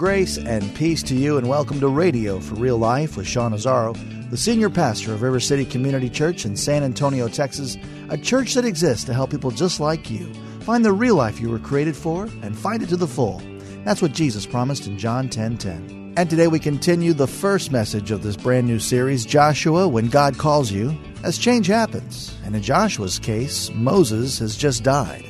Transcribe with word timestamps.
Grace 0.00 0.38
and 0.38 0.74
peace 0.76 1.02
to 1.02 1.14
you, 1.14 1.36
and 1.36 1.46
welcome 1.46 1.78
to 1.78 1.86
Radio 1.86 2.40
for 2.40 2.54
Real 2.54 2.78
Life 2.78 3.18
with 3.18 3.26
Sean 3.26 3.52
Azzaro, 3.52 3.94
the 4.30 4.36
senior 4.38 4.70
pastor 4.70 5.12
of 5.12 5.20
River 5.20 5.38
City 5.38 5.62
Community 5.62 6.08
Church 6.08 6.46
in 6.46 6.56
San 6.56 6.82
Antonio, 6.82 7.28
Texas, 7.28 7.76
a 8.08 8.16
church 8.16 8.54
that 8.54 8.64
exists 8.64 9.04
to 9.04 9.12
help 9.12 9.30
people 9.30 9.50
just 9.50 9.78
like 9.78 10.10
you 10.10 10.32
find 10.60 10.82
the 10.82 10.90
real 10.90 11.16
life 11.16 11.38
you 11.38 11.50
were 11.50 11.58
created 11.58 11.94
for 11.94 12.24
and 12.40 12.56
find 12.56 12.82
it 12.82 12.88
to 12.88 12.96
the 12.96 13.06
full. 13.06 13.42
That's 13.84 14.00
what 14.00 14.14
Jesus 14.14 14.46
promised 14.46 14.86
in 14.86 14.96
John 14.96 15.28
10:10. 15.28 15.58
10, 15.58 15.58
10. 15.58 16.14
And 16.16 16.30
today 16.30 16.48
we 16.48 16.58
continue 16.58 17.12
the 17.12 17.26
first 17.26 17.70
message 17.70 18.10
of 18.10 18.22
this 18.22 18.38
brand 18.38 18.66
new 18.66 18.78
series, 18.78 19.26
Joshua, 19.26 19.86
when 19.86 20.08
God 20.08 20.38
calls 20.38 20.72
you, 20.72 20.96
as 21.24 21.36
change 21.36 21.66
happens. 21.66 22.34
And 22.46 22.56
in 22.56 22.62
Joshua's 22.62 23.18
case, 23.18 23.70
Moses 23.74 24.38
has 24.38 24.56
just 24.56 24.82
died. 24.82 25.29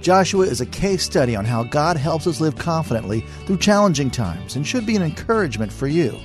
Joshua 0.00 0.46
is 0.46 0.60
a 0.60 0.66
case 0.66 1.02
study 1.02 1.34
on 1.34 1.44
how 1.44 1.64
God 1.64 1.96
helps 1.96 2.26
us 2.26 2.40
live 2.40 2.56
confidently 2.56 3.20
through 3.46 3.58
challenging 3.58 4.10
times 4.10 4.56
and 4.56 4.66
should 4.66 4.86
be 4.86 4.96
an 4.96 5.02
encouragement 5.02 5.72
for 5.72 5.88
you. 5.88 6.18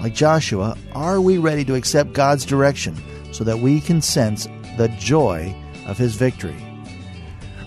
Like 0.00 0.14
Joshua, 0.14 0.76
are 0.92 1.20
we 1.20 1.38
ready 1.38 1.64
to 1.64 1.74
accept 1.74 2.12
God's 2.12 2.44
direction 2.44 2.94
so 3.32 3.42
that 3.44 3.58
we 3.58 3.80
can 3.80 4.02
sense 4.02 4.46
the 4.76 4.88
joy 4.98 5.54
of 5.86 5.96
his 5.96 6.14
victory? 6.14 6.56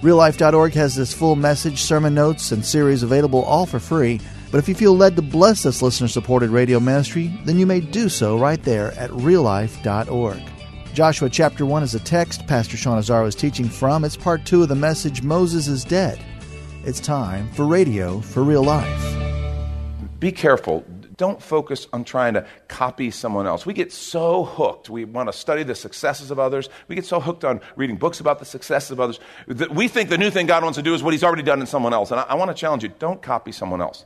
RealLife.org 0.02 0.74
has 0.74 0.96
this 0.96 1.14
full 1.14 1.36
message, 1.36 1.82
sermon 1.82 2.14
notes, 2.14 2.52
and 2.52 2.64
series 2.64 3.04
available 3.04 3.44
all 3.44 3.66
for 3.66 3.80
free. 3.80 4.22
But 4.52 4.60
if 4.60 4.70
you 4.70 4.76
feel 4.76 4.96
led 4.96 5.16
to 5.18 5.22
bless 5.22 5.64
this 5.64 5.82
listener 5.82 6.08
supported 6.08 6.52
radio 6.52 6.80
ministry, 6.80 7.38
then 7.44 7.60
you 7.60 7.66
may 7.66 7.82
do 7.82 8.08
so 8.08 8.38
right 8.38 8.62
there 8.64 8.94
at 8.94 9.10
reallife.org. 9.10 10.42
Joshua 11.00 11.30
chapter 11.30 11.66
1 11.66 11.82
is 11.82 11.96
a 11.96 12.00
text 12.02 12.46
Pastor 12.46 12.76
Sean 12.76 13.00
Azzaro 13.00 13.26
is 13.26 13.34
teaching 13.34 13.70
from. 13.70 14.04
It's 14.04 14.18
part 14.18 14.44
2 14.44 14.64
of 14.64 14.68
the 14.68 14.76
message 14.76 15.24
Moses 15.24 15.70
is 15.70 15.86
Dead. 15.86 16.22
It's 16.84 17.00
time 17.00 17.50
for 17.54 17.66
Radio 17.66 18.20
for 18.20 18.44
Real 18.44 18.66
Life. 18.66 19.16
Be 20.20 20.34
careful. 20.34 20.84
Don't 21.16 21.42
focus 21.42 21.88
on 21.94 22.04
trying 22.04 22.34
to 22.34 22.46
copy 22.68 23.12
someone 23.12 23.48
else. 23.48 23.66
We 23.66 23.74
get 23.74 23.94
so 23.94 24.44
hooked. 24.44 24.90
We 24.90 25.06
want 25.06 25.30
to 25.30 25.34
study 25.34 25.64
the 25.64 25.74
successes 25.74 26.32
of 26.32 26.38
others. 26.40 26.68
We 26.90 26.96
get 26.96 27.06
so 27.06 27.22
hooked 27.22 27.46
on 27.46 27.62
reading 27.78 27.96
books 27.96 28.20
about 28.20 28.40
the 28.40 28.46
successes 28.46 28.92
of 28.92 29.00
others 29.00 29.22
that 29.48 29.74
we 29.74 29.88
think 29.88 30.10
the 30.10 30.18
new 30.18 30.30
thing 30.30 30.48
God 30.48 30.64
wants 30.64 30.76
to 30.76 30.84
do 30.84 30.94
is 30.94 31.02
what 31.02 31.14
He's 31.14 31.24
already 31.24 31.44
done 31.44 31.62
in 31.62 31.66
someone 31.66 31.94
else. 31.94 32.12
And 32.12 32.20
I, 32.20 32.24
I 32.24 32.36
want 32.36 32.52
to 32.52 32.56
challenge 32.56 32.84
you 32.84 32.90
don't 33.00 33.22
copy 33.22 33.54
someone 33.54 33.82
else. 33.82 34.04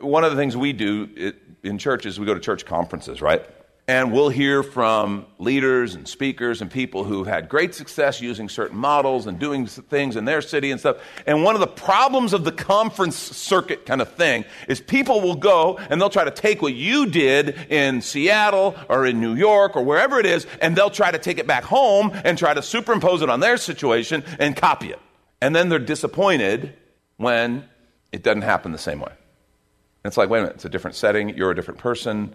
One 0.00 0.24
of 0.24 0.32
the 0.32 0.36
things 0.36 0.56
we 0.56 0.72
do 0.72 1.32
in 1.62 1.78
church 1.78 2.04
is 2.04 2.18
we 2.18 2.26
go 2.26 2.34
to 2.34 2.40
church 2.40 2.66
conferences, 2.66 3.22
right? 3.22 3.46
And 3.88 4.10
we'll 4.12 4.30
hear 4.30 4.64
from 4.64 5.26
leaders 5.38 5.94
and 5.94 6.08
speakers 6.08 6.60
and 6.60 6.68
people 6.68 7.04
who've 7.04 7.26
had 7.26 7.48
great 7.48 7.72
success 7.72 8.20
using 8.20 8.48
certain 8.48 8.76
models 8.76 9.28
and 9.28 9.38
doing 9.38 9.66
things 9.68 10.16
in 10.16 10.24
their 10.24 10.42
city 10.42 10.72
and 10.72 10.80
stuff. 10.80 10.96
And 11.24 11.44
one 11.44 11.54
of 11.54 11.60
the 11.60 11.68
problems 11.68 12.32
of 12.32 12.42
the 12.42 12.50
conference 12.50 13.14
circuit 13.14 13.86
kind 13.86 14.02
of 14.02 14.12
thing 14.14 14.44
is 14.66 14.80
people 14.80 15.20
will 15.20 15.36
go 15.36 15.78
and 15.78 16.00
they'll 16.00 16.10
try 16.10 16.24
to 16.24 16.32
take 16.32 16.62
what 16.62 16.74
you 16.74 17.06
did 17.06 17.50
in 17.70 18.00
Seattle 18.00 18.74
or 18.88 19.06
in 19.06 19.20
New 19.20 19.36
York 19.36 19.76
or 19.76 19.84
wherever 19.84 20.18
it 20.18 20.26
is, 20.26 20.48
and 20.60 20.74
they'll 20.74 20.90
try 20.90 21.12
to 21.12 21.18
take 21.18 21.38
it 21.38 21.46
back 21.46 21.62
home 21.62 22.10
and 22.24 22.36
try 22.36 22.52
to 22.52 22.62
superimpose 22.62 23.22
it 23.22 23.30
on 23.30 23.38
their 23.38 23.56
situation 23.56 24.24
and 24.40 24.56
copy 24.56 24.90
it. 24.90 24.98
And 25.40 25.54
then 25.54 25.68
they're 25.68 25.78
disappointed 25.78 26.74
when 27.18 27.68
it 28.10 28.24
doesn't 28.24 28.42
happen 28.42 28.72
the 28.72 28.78
same 28.78 28.98
way. 28.98 29.12
And 29.12 30.10
it's 30.10 30.16
like, 30.16 30.28
wait 30.28 30.40
a 30.40 30.42
minute, 30.42 30.56
it's 30.56 30.64
a 30.64 30.68
different 30.68 30.96
setting, 30.96 31.36
you're 31.36 31.52
a 31.52 31.54
different 31.54 31.78
person, 31.78 32.34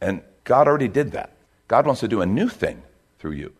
and 0.00 0.22
God 0.44 0.68
already 0.68 0.88
did 0.88 1.12
that. 1.12 1.32
God 1.68 1.86
wants 1.86 2.00
to 2.00 2.08
do 2.08 2.20
a 2.20 2.26
new 2.26 2.48
thing 2.48 2.82
through 3.18 3.32
you. 3.32 3.52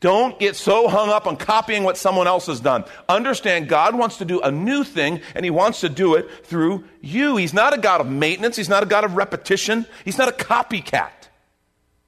Don't 0.00 0.38
get 0.38 0.54
so 0.54 0.86
hung 0.86 1.08
up 1.08 1.26
on 1.26 1.36
copying 1.36 1.82
what 1.82 1.96
someone 1.96 2.28
else 2.28 2.46
has 2.46 2.60
done. 2.60 2.84
Understand 3.08 3.68
God 3.68 3.96
wants 3.96 4.18
to 4.18 4.24
do 4.24 4.40
a 4.40 4.50
new 4.50 4.84
thing 4.84 5.20
and 5.34 5.44
He 5.44 5.50
wants 5.50 5.80
to 5.80 5.88
do 5.88 6.14
it 6.14 6.46
through 6.46 6.84
you. 7.00 7.36
He's 7.36 7.54
not 7.54 7.76
a 7.76 7.80
God 7.80 8.00
of 8.00 8.08
maintenance. 8.08 8.56
He's 8.56 8.68
not 8.68 8.82
a 8.82 8.86
God 8.86 9.04
of 9.04 9.16
repetition. 9.16 9.86
He's 10.04 10.18
not 10.18 10.28
a 10.28 10.32
copycat. 10.32 11.10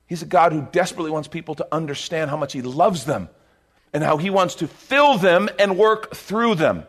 He's 0.07 0.23
a 0.23 0.27
God 0.27 0.53
who 0.53 0.67
desperately 0.73 1.11
wants 1.11 1.29
people 1.29 1.55
to 1.57 1.67
understand 1.73 2.31
how 2.31 2.37
much 2.37 2.53
He 2.53 2.63
loves 2.63 3.05
them 3.05 3.29
and 3.93 4.05
how 4.05 4.19
He 4.19 4.31
wants 4.31 4.57
to 4.57 4.69
fill 4.69 5.19
them 5.19 5.49
and 5.59 5.77
work 5.77 6.15
through 6.15 6.57
them. 6.57 6.85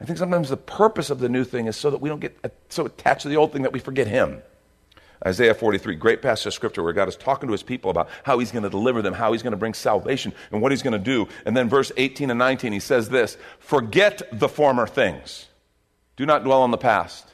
I 0.00 0.04
think 0.04 0.18
sometimes 0.18 0.50
the 0.50 0.56
purpose 0.56 1.10
of 1.10 1.18
the 1.18 1.28
new 1.28 1.42
thing 1.42 1.66
is 1.66 1.76
so 1.76 1.90
that 1.90 2.00
we 2.00 2.08
don't 2.08 2.20
get 2.20 2.38
so 2.68 2.86
attached 2.86 3.22
to 3.22 3.28
the 3.28 3.36
old 3.36 3.52
thing 3.52 3.62
that 3.62 3.72
we 3.72 3.80
forget 3.80 4.06
Him. 4.06 4.42
Isaiah 5.28 5.52
43, 5.52 5.94
great 5.96 6.22
passage 6.22 6.46
of 6.46 6.54
scripture 6.54 6.82
where 6.82 6.94
God 6.94 7.06
is 7.06 7.16
talking 7.16 7.48
to 7.48 7.52
his 7.52 7.62
people 7.62 7.90
about 7.90 8.08
how 8.22 8.38
he's 8.38 8.50
going 8.50 8.62
to 8.62 8.70
deliver 8.70 9.02
them, 9.02 9.12
how 9.12 9.32
he's 9.32 9.42
going 9.42 9.50
to 9.50 9.58
bring 9.58 9.74
salvation, 9.74 10.32
and 10.50 10.62
what 10.62 10.72
he's 10.72 10.82
going 10.82 10.94
to 10.94 10.98
do. 10.98 11.28
And 11.44 11.54
then 11.54 11.68
verse 11.68 11.92
18 11.98 12.30
and 12.30 12.38
19, 12.38 12.72
he 12.72 12.80
says 12.80 13.10
this 13.10 13.36
Forget 13.58 14.22
the 14.32 14.48
former 14.48 14.86
things, 14.86 15.46
do 16.16 16.24
not 16.24 16.44
dwell 16.44 16.62
on 16.62 16.70
the 16.70 16.78
past. 16.78 17.26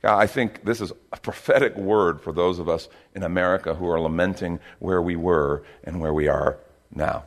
God, 0.00 0.18
I 0.18 0.26
think 0.26 0.64
this 0.64 0.80
is 0.80 0.92
a 1.12 1.16
prophetic 1.18 1.76
word 1.76 2.22
for 2.22 2.32
those 2.32 2.58
of 2.58 2.68
us 2.70 2.88
in 3.14 3.22
America 3.22 3.74
who 3.74 3.88
are 3.88 4.00
lamenting 4.00 4.60
where 4.78 5.02
we 5.02 5.16
were 5.16 5.62
and 5.84 6.00
where 6.00 6.14
we 6.14 6.28
are 6.28 6.58
now. 6.90 7.24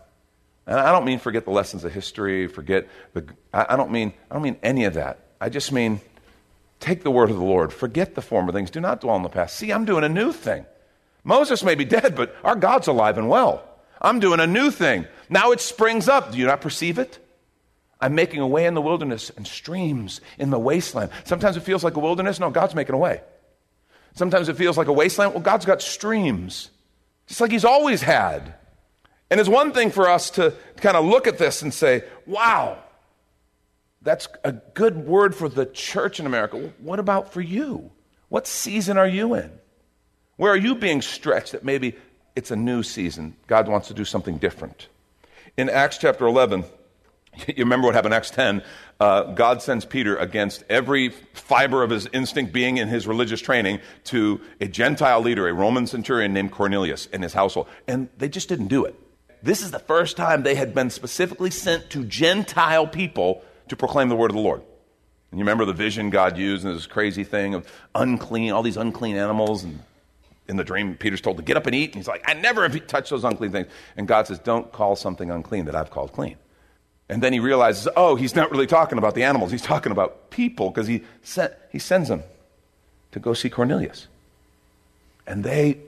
And 0.66 0.80
I 0.80 0.92
don't 0.92 1.06
mean 1.06 1.20
forget 1.20 1.46
the 1.46 1.52
lessons 1.52 1.84
of 1.84 1.94
history, 1.94 2.48
forget 2.48 2.88
the, 3.14 3.26
I 3.54 3.76
don't 3.76 3.92
mean, 3.92 4.14
I 4.30 4.34
don't 4.34 4.44
mean 4.44 4.58
any 4.64 4.86
of 4.86 4.96
that. 4.96 5.20
I 5.42 5.50
just 5.50 5.72
mean 5.72 6.02
Take 6.80 7.04
the 7.04 7.12
word 7.12 7.30
of 7.30 7.38
the 7.38 7.44
Lord. 7.44 7.74
Forget 7.74 8.16
the 8.16 8.22
former 8.22 8.52
things. 8.52 8.70
Do 8.70 8.80
not 8.80 9.02
dwell 9.02 9.16
on 9.16 9.24
the 9.24 9.30
past. 9.30 9.58
See, 9.58 9.72
I'm 9.72 9.86
doing 9.86 10.04
a 10.04 10.10
new 10.10 10.32
thing. 10.32 10.66
Moses 11.24 11.64
may 11.64 11.76
be 11.76 11.86
dead, 11.86 12.16
but 12.16 12.36
our 12.44 12.56
God's 12.56 12.88
alive 12.88 13.18
and 13.18 13.30
well. 13.30 13.64
I'm 14.02 14.20
doing 14.20 14.40
a 14.40 14.48
new 14.48 14.72
thing. 14.72 15.06
Now 15.30 15.52
it 15.52 15.60
springs 15.60 16.08
up. 16.08 16.32
Do 16.32 16.38
you 16.38 16.46
not 16.46 16.62
perceive 16.62 16.98
it? 16.98 17.20
I'm 18.02 18.16
making 18.16 18.40
a 18.40 18.48
way 18.48 18.66
in 18.66 18.76
the 18.76 18.82
wilderness 18.82 19.30
and 19.36 19.46
streams 19.46 20.22
in 20.38 20.52
the 20.52 20.60
wasteland. 20.60 21.12
Sometimes 21.26 21.58
it 21.58 21.64
feels 21.64 21.84
like 21.84 21.98
a 21.98 22.00
wilderness. 22.00 22.40
No, 22.40 22.50
God's 22.50 22.76
making 22.76 22.96
a 22.96 22.98
way. 22.98 23.22
Sometimes 24.14 24.48
it 24.48 24.56
feels 24.56 24.78
like 24.78 24.88
a 24.88 24.94
wasteland. 24.94 25.34
Well, 25.34 25.44
God's 25.44 25.66
got 25.66 25.82
streams, 25.82 26.70
just 27.28 27.42
like 27.42 27.52
He's 27.52 27.66
always 27.66 28.02
had. 28.02 28.56
And 29.30 29.40
it's 29.40 29.50
one 29.50 29.74
thing 29.74 29.92
for 29.92 30.10
us 30.10 30.30
to 30.32 30.56
kind 30.78 30.98
of 30.98 31.06
look 31.06 31.28
at 31.28 31.38
this 31.38 31.62
and 31.62 31.74
say, 31.74 32.04
wow, 32.26 32.82
that's 34.02 34.28
a 34.44 34.54
good 34.54 35.06
word 35.06 35.36
for 35.36 35.50
the 35.50 35.66
church 35.66 36.20
in 36.20 36.26
America. 36.26 36.72
What 36.80 37.00
about 37.00 37.34
for 37.34 37.42
you? 37.42 37.92
What 38.30 38.48
season 38.48 38.98
are 38.98 39.08
you 39.08 39.34
in? 39.34 39.52
Where 40.38 40.52
are 40.54 40.58
you 40.58 40.76
being 40.76 41.02
stretched 41.02 41.52
that 41.52 41.66
maybe 41.66 41.96
it's 42.36 42.52
a 42.52 42.56
new 42.56 42.82
season? 42.84 43.36
God 43.48 43.68
wants 43.68 43.90
to 43.90 43.94
do 43.94 44.06
something 44.06 44.38
different. 44.38 44.88
In 45.58 45.70
Acts 45.70 45.98
chapter 45.98 46.26
11, 46.26 46.64
you 47.48 47.56
remember 47.58 47.88
what 47.88 47.96
happened 47.96 48.14
in 48.14 48.18
Acts 48.18 48.30
10? 48.30 48.64
Uh, 49.02 49.24
God 49.34 49.62
sends 49.62 49.84
Peter 49.84 50.16
against 50.16 50.64
every 50.70 51.10
fiber 51.34 51.84
of 51.84 51.90
his 51.90 52.08
instinct 52.14 52.54
being 52.54 52.78
in 52.78 52.88
his 52.88 53.08
religious 53.08 53.42
training 53.42 53.80
to 54.06 54.40
a 54.62 54.68
Gentile 54.68 55.22
leader, 55.22 55.48
a 55.48 55.54
Roman 55.54 55.88
centurion 55.88 56.34
named 56.34 56.52
Cornelius, 56.52 57.08
in 57.08 57.22
his 57.22 57.34
household. 57.34 57.68
And 57.88 58.10
they 58.18 58.30
just 58.30 58.48
didn't 58.48 58.68
do 58.68 58.86
it. 58.86 58.96
This 59.42 59.62
is 59.62 59.72
the 59.72 59.80
first 59.80 60.18
time 60.18 60.44
they 60.44 60.56
had 60.56 60.74
been 60.74 60.90
specifically 60.90 61.50
sent 61.50 61.90
to 61.92 62.04
Gentile 62.04 62.88
people 62.88 63.44
to 63.70 63.76
proclaim 63.76 64.10
the 64.10 64.16
word 64.16 64.32
of 64.32 64.36
the 64.36 64.42
Lord. 64.42 64.62
And 65.32 65.40
you 65.40 65.44
remember 65.44 65.66
the 65.66 65.74
vision 65.74 66.10
God 66.10 66.38
used 66.38 66.66
and 66.66 66.76
this 66.76 66.88
crazy 66.88 67.24
thing 67.24 67.54
of 67.54 67.72
unclean, 67.96 68.52
all 68.52 68.64
these 68.64 68.78
unclean 68.78 69.16
animals. 69.16 69.64
And 69.64 69.80
in 70.48 70.58
the 70.58 70.64
dream, 70.64 70.96
Peter's 70.96 71.22
told 71.22 71.38
to 71.38 71.44
get 71.44 71.56
up 71.56 71.68
and 71.68 71.76
eat. 71.76 71.92
And 71.92 71.96
he's 71.96 72.08
like, 72.08 72.24
I 72.28 72.34
never 72.34 72.68
have 72.68 72.88
touched 72.88 73.12
those 73.12 73.24
unclean 73.24 73.52
things. 73.52 73.68
And 73.96 74.08
God 74.08 74.28
says, 74.28 74.40
Don't 74.40 74.72
call 74.72 74.96
something 74.96 75.30
unclean 75.30 75.66
that 75.66 75.76
I've 75.76 75.92
called 75.92 76.14
clean. 76.14 76.38
And 77.10 77.24
then 77.24 77.34
he 77.34 77.40
realizes, 77.40 77.88
oh, 77.98 78.16
he's 78.16 78.36
not 78.36 78.52
really 78.52 78.68
talking 78.68 79.00
about 79.00 79.16
the 79.16 79.24
animals. 79.24 79.52
He's 79.52 79.64
talking 79.64 79.92
about 79.92 80.30
people 80.30 80.70
because 80.70 80.86
he, 80.86 81.04
sent, 81.24 81.54
he 81.72 81.80
sends 81.80 82.08
them 82.08 82.24
to 83.12 83.20
go 83.20 83.34
see 83.34 83.50
Cornelius. 83.50 84.08
And 85.26 85.44
they 85.44 85.80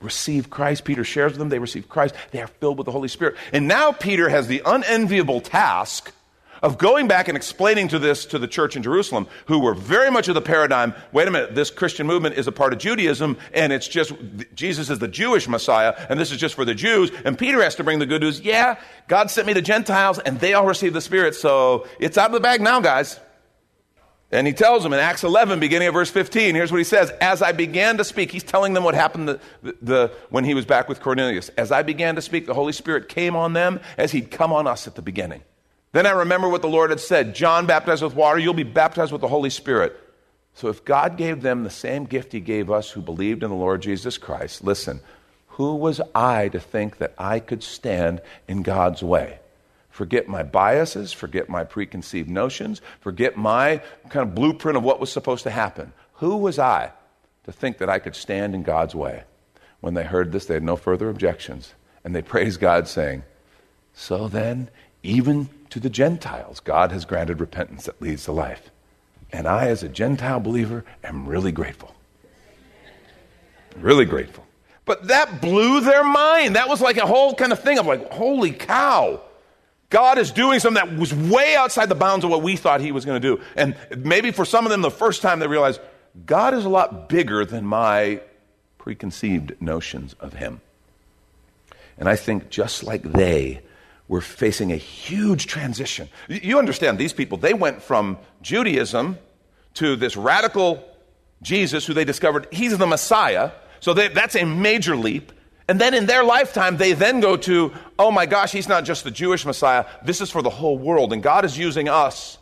receive 0.00 0.50
Christ. 0.50 0.84
Peter 0.84 1.02
shares 1.02 1.32
with 1.32 1.40
them. 1.40 1.48
They 1.48 1.58
receive 1.58 1.88
Christ. 1.88 2.14
They 2.30 2.40
are 2.40 2.46
filled 2.46 2.78
with 2.78 2.84
the 2.84 2.92
Holy 2.92 3.08
Spirit. 3.08 3.36
And 3.52 3.66
now 3.66 3.90
Peter 3.90 4.28
has 4.28 4.46
the 4.46 4.62
unenviable 4.64 5.40
task 5.40 6.12
of 6.62 6.78
going 6.78 7.08
back 7.08 7.28
and 7.28 7.36
explaining 7.36 7.88
to 7.88 7.98
this 7.98 8.26
to 8.26 8.38
the 8.38 8.48
church 8.48 8.76
in 8.76 8.82
Jerusalem, 8.82 9.26
who 9.46 9.58
were 9.58 9.74
very 9.74 10.10
much 10.10 10.28
of 10.28 10.34
the 10.34 10.40
paradigm 10.40 10.94
wait 11.12 11.28
a 11.28 11.30
minute, 11.30 11.54
this 11.54 11.70
Christian 11.70 12.06
movement 12.06 12.36
is 12.36 12.46
a 12.46 12.52
part 12.52 12.72
of 12.72 12.78
Judaism, 12.78 13.36
and 13.52 13.72
it's 13.72 13.88
just 13.88 14.12
Jesus 14.54 14.90
is 14.90 14.98
the 14.98 15.08
Jewish 15.08 15.48
Messiah, 15.48 15.94
and 16.08 16.18
this 16.18 16.30
is 16.30 16.38
just 16.38 16.54
for 16.54 16.64
the 16.64 16.74
Jews. 16.74 17.10
And 17.24 17.38
Peter 17.38 17.62
has 17.62 17.74
to 17.76 17.84
bring 17.84 17.98
the 17.98 18.06
good 18.06 18.22
news 18.22 18.40
yeah, 18.40 18.80
God 19.08 19.30
sent 19.30 19.46
me 19.46 19.54
to 19.54 19.62
Gentiles, 19.62 20.18
and 20.18 20.40
they 20.40 20.54
all 20.54 20.66
received 20.66 20.94
the 20.94 21.00
Spirit, 21.00 21.34
so 21.34 21.86
it's 21.98 22.18
out 22.18 22.26
of 22.26 22.32
the 22.32 22.40
bag 22.40 22.60
now, 22.60 22.80
guys. 22.80 23.20
And 24.30 24.46
he 24.46 24.52
tells 24.52 24.82
them 24.82 24.92
in 24.92 24.98
Acts 24.98 25.24
11, 25.24 25.58
beginning 25.58 25.88
of 25.88 25.94
verse 25.94 26.10
15, 26.10 26.54
here's 26.54 26.70
what 26.70 26.78
he 26.78 26.84
says 26.84 27.10
As 27.20 27.40
I 27.40 27.52
began 27.52 27.96
to 27.96 28.04
speak, 28.04 28.30
he's 28.30 28.42
telling 28.42 28.74
them 28.74 28.84
what 28.84 28.94
happened 28.94 29.28
the, 29.28 29.40
the, 29.62 29.76
the, 29.80 30.12
when 30.28 30.44
he 30.44 30.52
was 30.52 30.66
back 30.66 30.88
with 30.88 31.00
Cornelius. 31.00 31.48
As 31.50 31.72
I 31.72 31.82
began 31.82 32.14
to 32.16 32.22
speak, 32.22 32.46
the 32.46 32.54
Holy 32.54 32.74
Spirit 32.74 33.08
came 33.08 33.34
on 33.34 33.54
them 33.54 33.80
as 33.96 34.12
he'd 34.12 34.30
come 34.30 34.52
on 34.52 34.66
us 34.66 34.86
at 34.86 34.96
the 34.96 35.02
beginning. 35.02 35.42
Then 35.92 36.06
I 36.06 36.10
remember 36.10 36.48
what 36.48 36.62
the 36.62 36.68
Lord 36.68 36.90
had 36.90 37.00
said 37.00 37.34
John 37.34 37.66
baptized 37.66 38.02
with 38.02 38.14
water, 38.14 38.38
you'll 38.38 38.54
be 38.54 38.62
baptized 38.62 39.12
with 39.12 39.20
the 39.20 39.28
Holy 39.28 39.50
Spirit. 39.50 39.98
So 40.54 40.68
if 40.68 40.84
God 40.84 41.16
gave 41.16 41.40
them 41.40 41.62
the 41.62 41.70
same 41.70 42.04
gift 42.04 42.32
he 42.32 42.40
gave 42.40 42.70
us 42.70 42.90
who 42.90 43.00
believed 43.00 43.42
in 43.42 43.50
the 43.50 43.56
Lord 43.56 43.80
Jesus 43.80 44.18
Christ, 44.18 44.64
listen, 44.64 45.00
who 45.58 45.76
was 45.76 46.00
I 46.14 46.48
to 46.48 46.60
think 46.60 46.98
that 46.98 47.14
I 47.16 47.40
could 47.40 47.62
stand 47.62 48.20
in 48.48 48.62
God's 48.62 49.02
way? 49.02 49.38
Forget 49.90 50.28
my 50.28 50.42
biases, 50.42 51.12
forget 51.12 51.48
my 51.48 51.64
preconceived 51.64 52.28
notions, 52.28 52.80
forget 53.00 53.36
my 53.36 53.82
kind 54.10 54.28
of 54.28 54.34
blueprint 54.34 54.76
of 54.76 54.84
what 54.84 55.00
was 55.00 55.10
supposed 55.10 55.44
to 55.44 55.50
happen. 55.50 55.92
Who 56.14 56.36
was 56.36 56.58
I 56.58 56.92
to 57.44 57.52
think 57.52 57.78
that 57.78 57.88
I 57.88 57.98
could 57.98 58.14
stand 58.14 58.54
in 58.54 58.62
God's 58.62 58.94
way? 58.94 59.24
When 59.80 59.94
they 59.94 60.04
heard 60.04 60.32
this, 60.32 60.46
they 60.46 60.54
had 60.54 60.62
no 60.62 60.76
further 60.76 61.08
objections. 61.08 61.74
And 62.04 62.14
they 62.14 62.22
praised 62.34 62.60
God, 62.60 62.86
saying, 62.88 63.24
So 63.92 64.28
then, 64.28 64.70
even 65.02 65.48
to 65.70 65.80
the 65.80 65.90
Gentiles, 65.90 66.60
God 66.60 66.92
has 66.92 67.04
granted 67.04 67.40
repentance 67.40 67.86
that 67.86 68.00
leads 68.00 68.24
to 68.24 68.32
life. 68.32 68.70
And 69.30 69.46
I, 69.46 69.68
as 69.68 69.82
a 69.82 69.88
Gentile 69.88 70.40
believer, 70.40 70.84
am 71.04 71.26
really 71.26 71.52
grateful. 71.52 71.94
Really 73.76 74.04
grateful. 74.04 74.44
But 74.84 75.08
that 75.08 75.42
blew 75.42 75.80
their 75.80 76.02
mind. 76.02 76.56
That 76.56 76.68
was 76.68 76.80
like 76.80 76.96
a 76.96 77.06
whole 77.06 77.34
kind 77.34 77.52
of 77.52 77.62
thing 77.62 77.78
of 77.78 77.86
like, 77.86 78.10
holy 78.10 78.52
cow. 78.52 79.20
God 79.90 80.18
is 80.18 80.30
doing 80.30 80.60
something 80.60 80.82
that 80.82 80.98
was 80.98 81.14
way 81.14 81.54
outside 81.56 81.88
the 81.88 81.94
bounds 81.94 82.24
of 82.24 82.30
what 82.30 82.42
we 82.42 82.56
thought 82.56 82.80
He 82.80 82.92
was 82.92 83.04
going 83.04 83.20
to 83.20 83.36
do. 83.36 83.42
And 83.56 83.76
maybe 83.96 84.30
for 84.30 84.44
some 84.44 84.64
of 84.64 84.70
them, 84.70 84.82
the 84.82 84.90
first 84.90 85.22
time 85.22 85.40
they 85.40 85.46
realized 85.46 85.80
God 86.26 86.54
is 86.54 86.64
a 86.64 86.68
lot 86.68 87.08
bigger 87.08 87.44
than 87.44 87.64
my 87.64 88.20
preconceived 88.78 89.60
notions 89.60 90.14
of 90.20 90.34
Him. 90.34 90.60
And 91.98 92.08
I 92.08 92.16
think 92.16 92.48
just 92.48 92.82
like 92.84 93.02
they 93.02 93.60
were 94.08 94.22
facing 94.22 94.72
a 94.72 94.76
huge 94.76 95.46
transition. 95.46 96.08
You 96.28 96.58
understand, 96.58 96.98
these 96.98 97.12
people, 97.12 97.38
they 97.38 97.54
went 97.54 97.82
from 97.82 98.18
Judaism 98.42 99.18
to 99.74 99.96
this 99.96 100.16
radical 100.16 100.82
Jesus 101.42 101.86
who 101.86 101.94
they 101.94 102.04
discovered 102.04 102.48
He's 102.50 102.76
the 102.76 102.86
Messiah. 102.86 103.52
So 103.80 103.94
they, 103.94 104.08
that's 104.08 104.34
a 104.34 104.44
major 104.44 104.96
leap. 104.96 105.32
And 105.68 105.78
then 105.78 105.92
in 105.92 106.06
their 106.06 106.24
lifetime, 106.24 106.78
they 106.78 106.94
then 106.94 107.20
go 107.20 107.36
to, 107.36 107.72
oh 107.98 108.10
my 108.10 108.24
gosh, 108.24 108.50
he's 108.52 108.68
not 108.68 108.84
just 108.84 109.04
the 109.04 109.10
Jewish 109.10 109.44
Messiah, 109.44 109.84
this 110.02 110.22
is 110.22 110.30
for 110.30 110.40
the 110.40 110.50
whole 110.50 110.78
world. 110.78 111.12
And 111.12 111.22
God 111.22 111.44
is 111.44 111.58
using 111.58 111.88
us, 111.88 112.38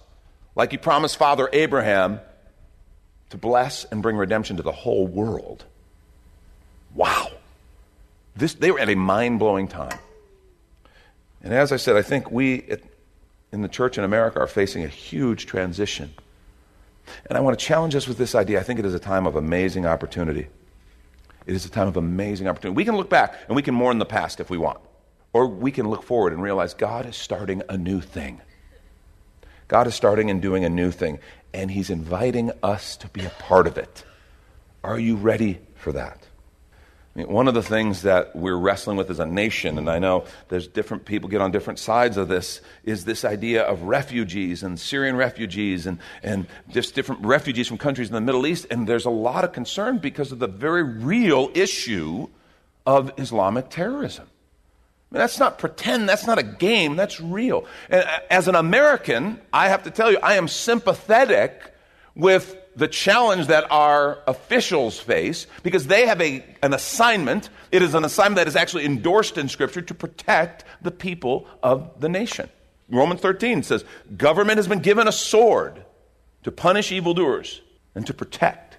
like 0.54 0.70
he 0.70 0.78
promised 0.78 1.16
Father 1.16 1.50
Abraham, 1.52 2.20
to 3.30 3.36
bless 3.36 3.84
and 3.84 4.00
bring 4.00 4.16
redemption 4.16 4.56
to 4.58 4.62
the 4.62 4.70
whole 4.70 5.08
world. 5.08 5.64
Wow. 6.94 7.30
This, 8.36 8.54
they 8.54 8.70
were 8.70 8.78
at 8.78 8.88
a 8.88 8.94
mind 8.94 9.40
blowing 9.40 9.66
time. 9.66 9.98
And 11.46 11.54
as 11.54 11.70
I 11.70 11.76
said, 11.76 11.94
I 11.94 12.02
think 12.02 12.32
we 12.32 12.64
in 13.52 13.62
the 13.62 13.68
church 13.68 13.98
in 13.98 14.02
America 14.02 14.40
are 14.40 14.48
facing 14.48 14.82
a 14.82 14.88
huge 14.88 15.46
transition. 15.46 16.12
And 17.26 17.38
I 17.38 17.40
want 17.40 17.56
to 17.56 17.64
challenge 17.64 17.94
us 17.94 18.08
with 18.08 18.18
this 18.18 18.34
idea. 18.34 18.58
I 18.58 18.64
think 18.64 18.80
it 18.80 18.84
is 18.84 18.94
a 18.94 18.98
time 18.98 19.28
of 19.28 19.36
amazing 19.36 19.86
opportunity. 19.86 20.48
It 21.46 21.54
is 21.54 21.64
a 21.64 21.70
time 21.70 21.86
of 21.86 21.96
amazing 21.96 22.48
opportunity. 22.48 22.74
We 22.74 22.84
can 22.84 22.96
look 22.96 23.08
back 23.08 23.38
and 23.46 23.54
we 23.54 23.62
can 23.62 23.74
mourn 23.74 24.00
the 24.00 24.04
past 24.04 24.40
if 24.40 24.50
we 24.50 24.58
want. 24.58 24.80
Or 25.32 25.46
we 25.46 25.70
can 25.70 25.88
look 25.88 26.02
forward 26.02 26.32
and 26.32 26.42
realize 26.42 26.74
God 26.74 27.06
is 27.06 27.14
starting 27.14 27.62
a 27.68 27.78
new 27.78 28.00
thing. 28.00 28.40
God 29.68 29.86
is 29.86 29.94
starting 29.94 30.30
and 30.30 30.42
doing 30.42 30.64
a 30.64 30.68
new 30.68 30.90
thing, 30.90 31.20
and 31.54 31.70
He's 31.70 31.90
inviting 31.90 32.50
us 32.60 32.96
to 32.96 33.08
be 33.10 33.24
a 33.24 33.30
part 33.30 33.68
of 33.68 33.78
it. 33.78 34.02
Are 34.82 34.98
you 34.98 35.14
ready 35.14 35.60
for 35.76 35.92
that? 35.92 36.26
I 37.16 37.20
mean, 37.20 37.28
one 37.28 37.48
of 37.48 37.54
the 37.54 37.62
things 37.62 38.02
that 38.02 38.36
we're 38.36 38.58
wrestling 38.58 38.98
with 38.98 39.08
as 39.08 39.20
a 39.20 39.24
nation, 39.24 39.78
and 39.78 39.88
I 39.88 39.98
know 39.98 40.26
there's 40.48 40.68
different 40.68 41.06
people 41.06 41.30
get 41.30 41.40
on 41.40 41.50
different 41.50 41.78
sides 41.78 42.18
of 42.18 42.28
this, 42.28 42.60
is 42.84 43.06
this 43.06 43.24
idea 43.24 43.62
of 43.62 43.84
refugees 43.84 44.62
and 44.62 44.78
Syrian 44.78 45.16
refugees 45.16 45.86
and, 45.86 45.98
and 46.22 46.46
just 46.68 46.94
different 46.94 47.24
refugees 47.24 47.68
from 47.68 47.78
countries 47.78 48.08
in 48.08 48.14
the 48.14 48.20
Middle 48.20 48.46
East. 48.46 48.66
And 48.70 48.86
there's 48.86 49.06
a 49.06 49.10
lot 49.10 49.44
of 49.44 49.52
concern 49.52 49.96
because 49.96 50.30
of 50.30 50.40
the 50.40 50.46
very 50.46 50.82
real 50.82 51.50
issue 51.54 52.28
of 52.84 53.10
Islamic 53.16 53.70
terrorism. 53.70 54.26
I 55.10 55.14
mean, 55.14 55.20
that's 55.20 55.38
not 55.38 55.58
pretend, 55.58 56.10
that's 56.10 56.26
not 56.26 56.36
a 56.36 56.42
game, 56.42 56.96
that's 56.96 57.18
real. 57.18 57.64
And 57.88 58.04
as 58.30 58.46
an 58.46 58.56
American, 58.56 59.40
I 59.54 59.68
have 59.70 59.84
to 59.84 59.90
tell 59.90 60.12
you, 60.12 60.18
I 60.22 60.34
am 60.34 60.48
sympathetic 60.48 61.72
with 62.14 62.58
the 62.76 62.86
challenge 62.86 63.46
that 63.46 63.70
our 63.72 64.18
officials 64.26 65.00
face 65.00 65.46
because 65.62 65.86
they 65.86 66.06
have 66.06 66.20
a, 66.20 66.44
an 66.62 66.74
assignment. 66.74 67.48
It 67.72 67.82
is 67.82 67.94
an 67.94 68.04
assignment 68.04 68.36
that 68.36 68.48
is 68.48 68.56
actually 68.56 68.84
endorsed 68.84 69.38
in 69.38 69.48
Scripture 69.48 69.82
to 69.82 69.94
protect 69.94 70.64
the 70.82 70.90
people 70.90 71.46
of 71.62 72.00
the 72.00 72.08
nation. 72.08 72.48
Romans 72.88 73.20
13 73.20 73.62
says, 73.62 73.84
Government 74.16 74.58
has 74.58 74.68
been 74.68 74.80
given 74.80 75.08
a 75.08 75.12
sword 75.12 75.84
to 76.44 76.52
punish 76.52 76.92
evildoers 76.92 77.62
and 77.94 78.06
to 78.06 78.14
protect. 78.14 78.76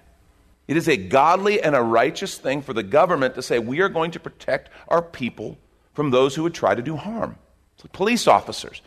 It 0.68 0.76
is 0.76 0.88
a 0.88 0.96
godly 0.96 1.60
and 1.60 1.74
a 1.74 1.82
righteous 1.82 2.38
thing 2.38 2.62
for 2.62 2.72
the 2.72 2.82
government 2.82 3.34
to 3.34 3.42
say, 3.42 3.58
We 3.58 3.80
are 3.80 3.88
going 3.88 4.12
to 4.12 4.20
protect 4.20 4.70
our 4.86 5.02
people 5.02 5.58
from 5.92 6.10
those 6.10 6.34
who 6.34 6.44
would 6.44 6.54
try 6.54 6.74
to 6.74 6.82
do 6.82 6.96
harm. 6.96 7.36
So 7.78 7.88
police 7.92 8.28
officers, 8.28 8.80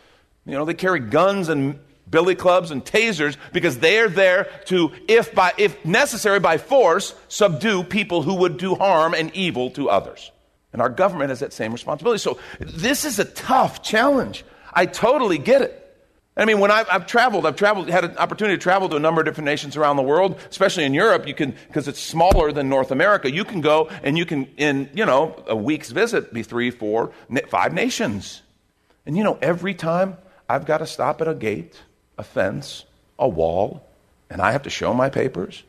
you 0.46 0.52
know, 0.52 0.64
they 0.64 0.74
carry 0.74 1.00
guns 1.00 1.48
and 1.48 1.78
billy 2.10 2.34
clubs 2.34 2.70
and 2.70 2.84
tasers 2.84 3.36
because 3.52 3.78
they 3.78 3.98
are 3.98 4.08
there 4.08 4.48
to, 4.66 4.92
if, 5.08 5.34
by, 5.34 5.52
if 5.58 5.84
necessary 5.84 6.40
by 6.40 6.58
force, 6.58 7.14
subdue 7.28 7.84
people 7.84 8.22
who 8.22 8.34
would 8.34 8.58
do 8.58 8.74
harm 8.74 9.14
and 9.14 9.34
evil 9.34 9.70
to 9.70 9.88
others. 9.88 10.30
And 10.72 10.80
our 10.80 10.88
government 10.88 11.30
has 11.30 11.40
that 11.40 11.52
same 11.52 11.72
responsibility. 11.72 12.18
So 12.18 12.38
this 12.60 13.04
is 13.04 13.18
a 13.18 13.24
tough 13.24 13.82
challenge. 13.82 14.44
I 14.72 14.86
totally 14.86 15.38
get 15.38 15.62
it. 15.62 15.78
I 16.34 16.46
mean, 16.46 16.60
when 16.60 16.70
I've, 16.70 16.86
I've, 16.90 17.06
traveled, 17.06 17.44
I've 17.44 17.56
traveled, 17.56 17.90
had 17.90 18.04
an 18.04 18.16
opportunity 18.16 18.56
to 18.56 18.62
travel 18.62 18.88
to 18.88 18.96
a 18.96 19.00
number 19.00 19.20
of 19.20 19.26
different 19.26 19.44
nations 19.44 19.76
around 19.76 19.96
the 19.96 20.02
world, 20.02 20.38
especially 20.48 20.84
in 20.84 20.94
Europe. 20.94 21.28
You 21.28 21.34
can, 21.34 21.54
because 21.66 21.88
it's 21.88 22.00
smaller 22.00 22.52
than 22.52 22.70
North 22.70 22.90
America, 22.90 23.30
you 23.30 23.44
can 23.44 23.60
go 23.60 23.90
and 24.02 24.16
you 24.16 24.24
can, 24.24 24.46
in 24.56 24.88
you 24.94 25.04
know, 25.04 25.42
a 25.46 25.54
week's 25.54 25.90
visit, 25.90 26.32
be 26.32 26.42
three, 26.42 26.70
four, 26.70 27.12
five 27.48 27.74
nations. 27.74 28.40
And 29.04 29.14
you 29.14 29.24
know, 29.24 29.38
every 29.42 29.74
time 29.74 30.16
I've 30.48 30.64
got 30.64 30.78
to 30.78 30.86
stop 30.86 31.20
at 31.20 31.28
a 31.28 31.34
gate 31.34 31.78
a 32.22 32.24
fence, 32.24 32.84
a 33.18 33.28
wall, 33.28 33.84
and 34.30 34.40
I 34.40 34.52
have 34.52 34.62
to 34.62 34.70
show 34.70 34.94
my 34.94 35.10
papers. 35.10 35.64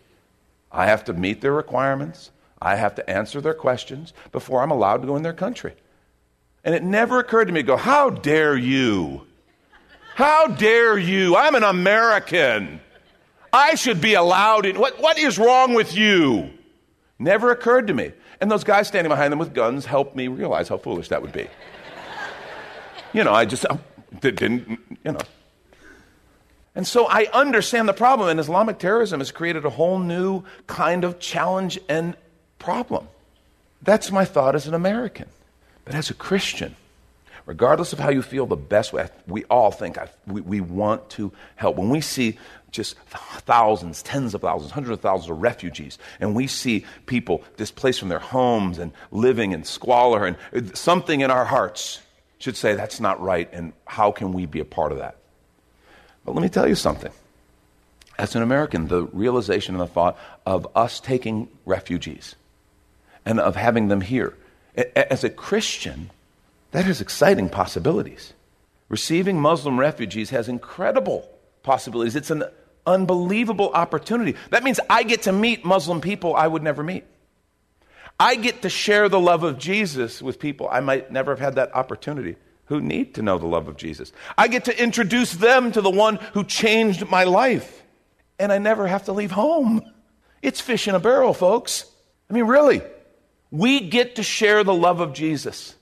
I 0.72 0.86
have 0.86 1.04
to 1.06 1.14
meet 1.14 1.42
their 1.42 1.52
requirements. 1.52 2.30
I 2.62 2.76
have 2.76 2.94
to 2.96 3.10
answer 3.10 3.42
their 3.42 3.56
questions 3.56 4.14
before 4.32 4.62
I'm 4.62 4.72
allowed 4.72 5.02
to 5.02 5.08
go 5.08 5.16
in 5.16 5.24
their 5.24 5.34
country. 5.34 5.74
And 6.64 6.76
it 6.76 6.84
never 6.84 7.20
occurred 7.20 7.46
to 7.46 7.52
me 7.52 7.62
to 7.62 7.68
go, 7.68 7.76
How 7.76 8.12
dare 8.12 8.56
you? 8.56 9.26
How 10.16 10.46
dare 10.46 10.96
you? 10.98 11.36
I'm 11.36 11.56
an 11.56 11.64
American. 11.64 12.80
I 13.52 13.74
should 13.74 14.00
be 14.00 14.14
allowed 14.14 14.68
in. 14.68 14.80
What, 14.80 15.02
what 15.02 15.18
is 15.18 15.40
wrong 15.40 15.74
with 15.74 15.96
you? 15.96 16.52
Never 17.18 17.52
occurred 17.52 17.88
to 17.88 17.96
me. 17.96 18.12
And 18.40 18.50
those 18.50 18.64
guys 18.64 18.88
standing 18.88 19.10
behind 19.10 19.32
them 19.32 19.40
with 19.40 19.54
guns 19.54 19.86
helped 19.86 20.16
me 20.16 20.28
realize 20.28 20.68
how 20.70 20.78
foolish 20.78 21.10
that 21.10 21.22
would 21.22 21.34
be. 21.34 21.48
you 23.12 23.24
know, 23.24 23.34
I 23.34 23.46
just 23.46 23.66
I 23.70 23.80
didn't, 24.22 24.80
you 25.04 25.14
know. 25.14 25.20
And 26.76 26.88
so 26.88 27.06
I 27.08 27.28
understand 27.34 27.88
the 27.88 27.94
problem, 27.94 28.30
and 28.30 28.40
Islamic 28.40 28.80
terrorism 28.80 29.20
has 29.20 29.32
created 29.32 29.64
a 29.64 29.70
whole 29.70 30.00
new 30.00 30.44
kind 30.66 31.04
of 31.04 31.20
challenge 31.20 31.80
and 31.88 32.16
problem. 32.58 33.08
That's 33.84 34.12
my 34.12 34.26
thought 34.26 34.56
as 34.56 34.66
an 34.66 34.74
American. 34.74 35.28
But 35.86 35.94
as 35.94 36.10
a 36.10 36.14
Christian, 36.16 36.76
regardless 37.46 37.94
of 37.94 38.00
how 38.00 38.10
you 38.10 38.22
feel, 38.22 38.46
the 38.48 38.56
best 38.56 38.94
way, 38.94 39.10
we 39.28 39.44
all 39.46 39.70
think 39.70 39.98
I, 39.98 40.10
we, 40.26 40.42
we 40.42 40.62
want 40.62 41.10
to 41.12 41.32
help. 41.58 41.76
When 41.76 41.90
we 41.90 42.02
see 42.02 42.40
just 42.72 42.98
thousands, 43.46 44.02
tens 44.02 44.34
of 44.34 44.42
thousands, 44.42 44.72
hundreds 44.72 44.94
of 44.94 45.02
thousands 45.02 45.30
of 45.30 45.42
refugees, 45.42 46.00
and 46.20 46.34
we 46.34 46.48
see 46.48 46.86
people 47.06 47.44
displaced 47.56 48.00
from 48.00 48.10
their 48.10 48.18
homes 48.18 48.80
and 48.80 48.92
living 49.12 49.52
in 49.52 49.64
squalor, 49.64 50.26
and 50.26 50.76
something 50.76 51.22
in 51.22 51.30
our 51.30 51.46
hearts 51.46 52.00
should 52.40 52.58
say, 52.58 52.74
that's 52.74 53.00
not 53.00 53.22
right, 53.22 53.48
and 53.54 53.74
how 53.86 54.12
can 54.12 54.34
we 54.34 54.48
be 54.48 54.60
a 54.60 54.66
part 54.66 54.92
of 54.92 54.98
that? 54.98 55.18
But 56.26 56.36
let 56.36 56.42
me 56.42 56.50
tell 56.50 56.68
you 56.68 56.76
something. 56.76 57.12
As 58.18 58.36
an 58.36 58.44
American, 58.44 58.88
the 58.88 59.04
realization 59.06 59.76
and 59.76 59.82
the 59.82 59.88
thought 59.88 60.18
of 60.46 60.68
us 60.76 61.00
taking 61.00 61.50
refugees 61.66 62.36
and 63.26 63.40
of 63.40 63.56
having 63.56 63.88
them 63.88 64.02
here, 64.02 64.36
as 64.96 65.24
a 65.24 65.30
Christian, 65.30 66.12
that 66.72 66.86
has 66.86 67.02
exciting 67.02 67.50
possibilities. 67.50 68.34
Receiving 68.90 69.40
Muslim 69.40 69.80
refugees 69.80 70.30
has 70.30 70.48
incredible 70.48 71.28
possibilities. 71.64 72.16
It's 72.16 72.32
an 72.32 72.44
unbelievable 72.86 73.72
opportunity. 73.74 74.36
That 74.52 74.64
means 74.64 74.80
I 74.90 75.04
get 75.04 75.24
to 75.24 75.32
meet 75.32 75.66
Muslim 75.66 76.02
people 76.02 76.36
I 76.36 76.48
would 76.48 76.64
never 76.64 76.84
meet. 76.84 77.06
I 78.20 78.36
get 78.36 78.62
to 78.62 78.70
share 78.70 79.10
the 79.10 79.20
love 79.20 79.44
of 79.44 79.58
Jesus 79.58 80.22
with 80.22 80.40
people 80.40 80.68
I 80.72 80.82
might 80.82 81.12
never 81.12 81.32
have 81.32 81.40
had 81.40 81.56
that 81.56 81.76
opportunity 81.76 82.36
who 82.74 82.82
need 82.82 83.14
to 83.14 83.22
know 83.22 83.38
the 83.38 83.46
love 83.46 83.68
of 83.68 83.78
Jesus. 83.78 84.12
I 84.36 84.48
get 84.48 84.66
to 84.66 84.84
introduce 84.84 85.32
them 85.34 85.72
to 85.74 85.82
the 85.82 85.92
one 85.92 86.16
who 86.34 86.44
changed 86.44 87.08
my 87.08 87.24
life. 87.24 87.84
and 88.40 88.52
I 88.52 88.58
never 88.58 88.88
have 88.88 89.06
to 89.06 89.14
leave 89.14 89.30
home. 89.30 89.84
It's 90.42 90.60
fish 90.60 90.88
in 90.88 90.96
a 90.96 91.00
barrel, 91.00 91.36
folks. 91.36 91.86
I 92.30 92.34
mean, 92.34 92.46
really. 92.46 92.82
We 93.52 93.80
get 93.80 94.16
to 94.16 94.24
share 94.24 94.64
the 94.64 94.74
love 94.74 95.00
of 95.02 95.14
Jesus. 95.14 95.76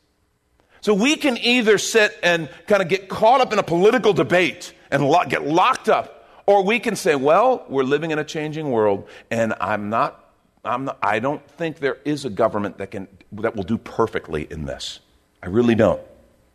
So 0.82 0.94
we 0.94 1.16
can 1.16 1.38
either 1.38 1.78
sit 1.78 2.14
and 2.22 2.50
kind 2.68 2.82
of 2.82 2.90
get 2.90 3.08
caught 3.08 3.40
up 3.40 3.54
in 3.54 3.60
a 3.60 3.64
political 3.64 4.12
debate 4.12 4.74
and 4.92 5.08
lo- 5.08 5.24
get 5.30 5.48
locked 5.48 5.88
up, 5.88 6.28
or 6.46 6.64
we 6.64 6.80
can 6.80 6.98
say, 6.98 7.16
well, 7.16 7.66
we're 7.70 7.84
living 7.84 8.12
in 8.12 8.20
a 8.20 8.26
changing 8.26 8.70
world, 8.70 9.08
and 9.30 9.54
I'm 9.62 9.90
not, 9.90 10.34
I'm 10.66 10.86
not, 10.86 10.98
I 11.02 11.20
don't 11.20 11.48
think 11.52 11.80
there 11.80 12.00
is 12.04 12.26
a 12.26 12.30
government 12.30 12.80
that, 12.80 12.92
can, 12.92 13.08
that 13.32 13.56
will 13.56 13.64
do 13.64 13.78
perfectly 13.78 14.46
in 14.52 14.66
this. 14.66 15.00
I 15.42 15.48
really 15.48 15.76
don't. 15.76 16.02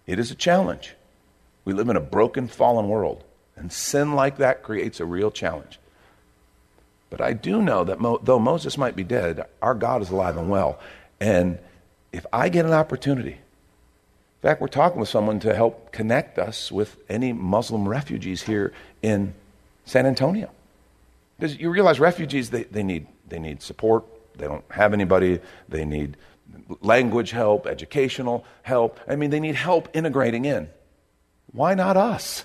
It 0.06 0.18
is 0.18 0.30
a 0.30 0.36
challenge. 0.36 0.94
We 1.64 1.72
live 1.72 1.88
in 1.88 1.96
a 1.96 2.00
broken, 2.00 2.46
fallen 2.48 2.88
world, 2.88 3.24
and 3.56 3.72
sin 3.72 4.14
like 4.14 4.38
that 4.38 4.62
creates 4.62 5.00
a 5.00 5.04
real 5.04 5.30
challenge. 5.30 5.78
But 7.10 7.20
I 7.20 7.32
do 7.32 7.62
know 7.62 7.84
that 7.84 8.00
Mo- 8.00 8.20
though 8.22 8.38
Moses 8.38 8.78
might 8.78 8.96
be 8.96 9.04
dead, 9.04 9.44
our 9.62 9.74
God 9.74 10.02
is 10.02 10.10
alive 10.10 10.36
and 10.36 10.48
well. 10.48 10.78
And 11.20 11.58
if 12.12 12.26
I 12.32 12.48
get 12.48 12.64
an 12.64 12.72
opportunity, 12.72 13.32
in 13.32 14.42
fact, 14.42 14.60
we're 14.60 14.68
talking 14.68 15.00
with 15.00 15.08
someone 15.08 15.40
to 15.40 15.54
help 15.54 15.92
connect 15.92 16.38
us 16.38 16.70
with 16.70 16.96
any 17.08 17.32
Muslim 17.32 17.88
refugees 17.88 18.42
here 18.42 18.72
in 19.02 19.34
San 19.84 20.06
Antonio. 20.06 20.50
Because 21.38 21.58
you 21.58 21.70
realize 21.70 21.98
refugees, 21.98 22.50
they, 22.50 22.64
they, 22.64 22.82
need, 22.82 23.06
they 23.28 23.38
need 23.38 23.62
support. 23.62 24.04
They 24.36 24.46
don't 24.46 24.64
have 24.70 24.92
anybody. 24.92 25.40
They 25.68 25.84
need 25.84 26.16
language 26.80 27.30
help, 27.30 27.66
educational 27.66 28.44
help. 28.62 28.98
I 29.06 29.16
mean, 29.16 29.30
they 29.30 29.40
need 29.40 29.54
help 29.54 29.88
integrating 29.94 30.44
in. 30.44 30.68
Why 31.52 31.74
not 31.74 31.96
us? 31.96 32.44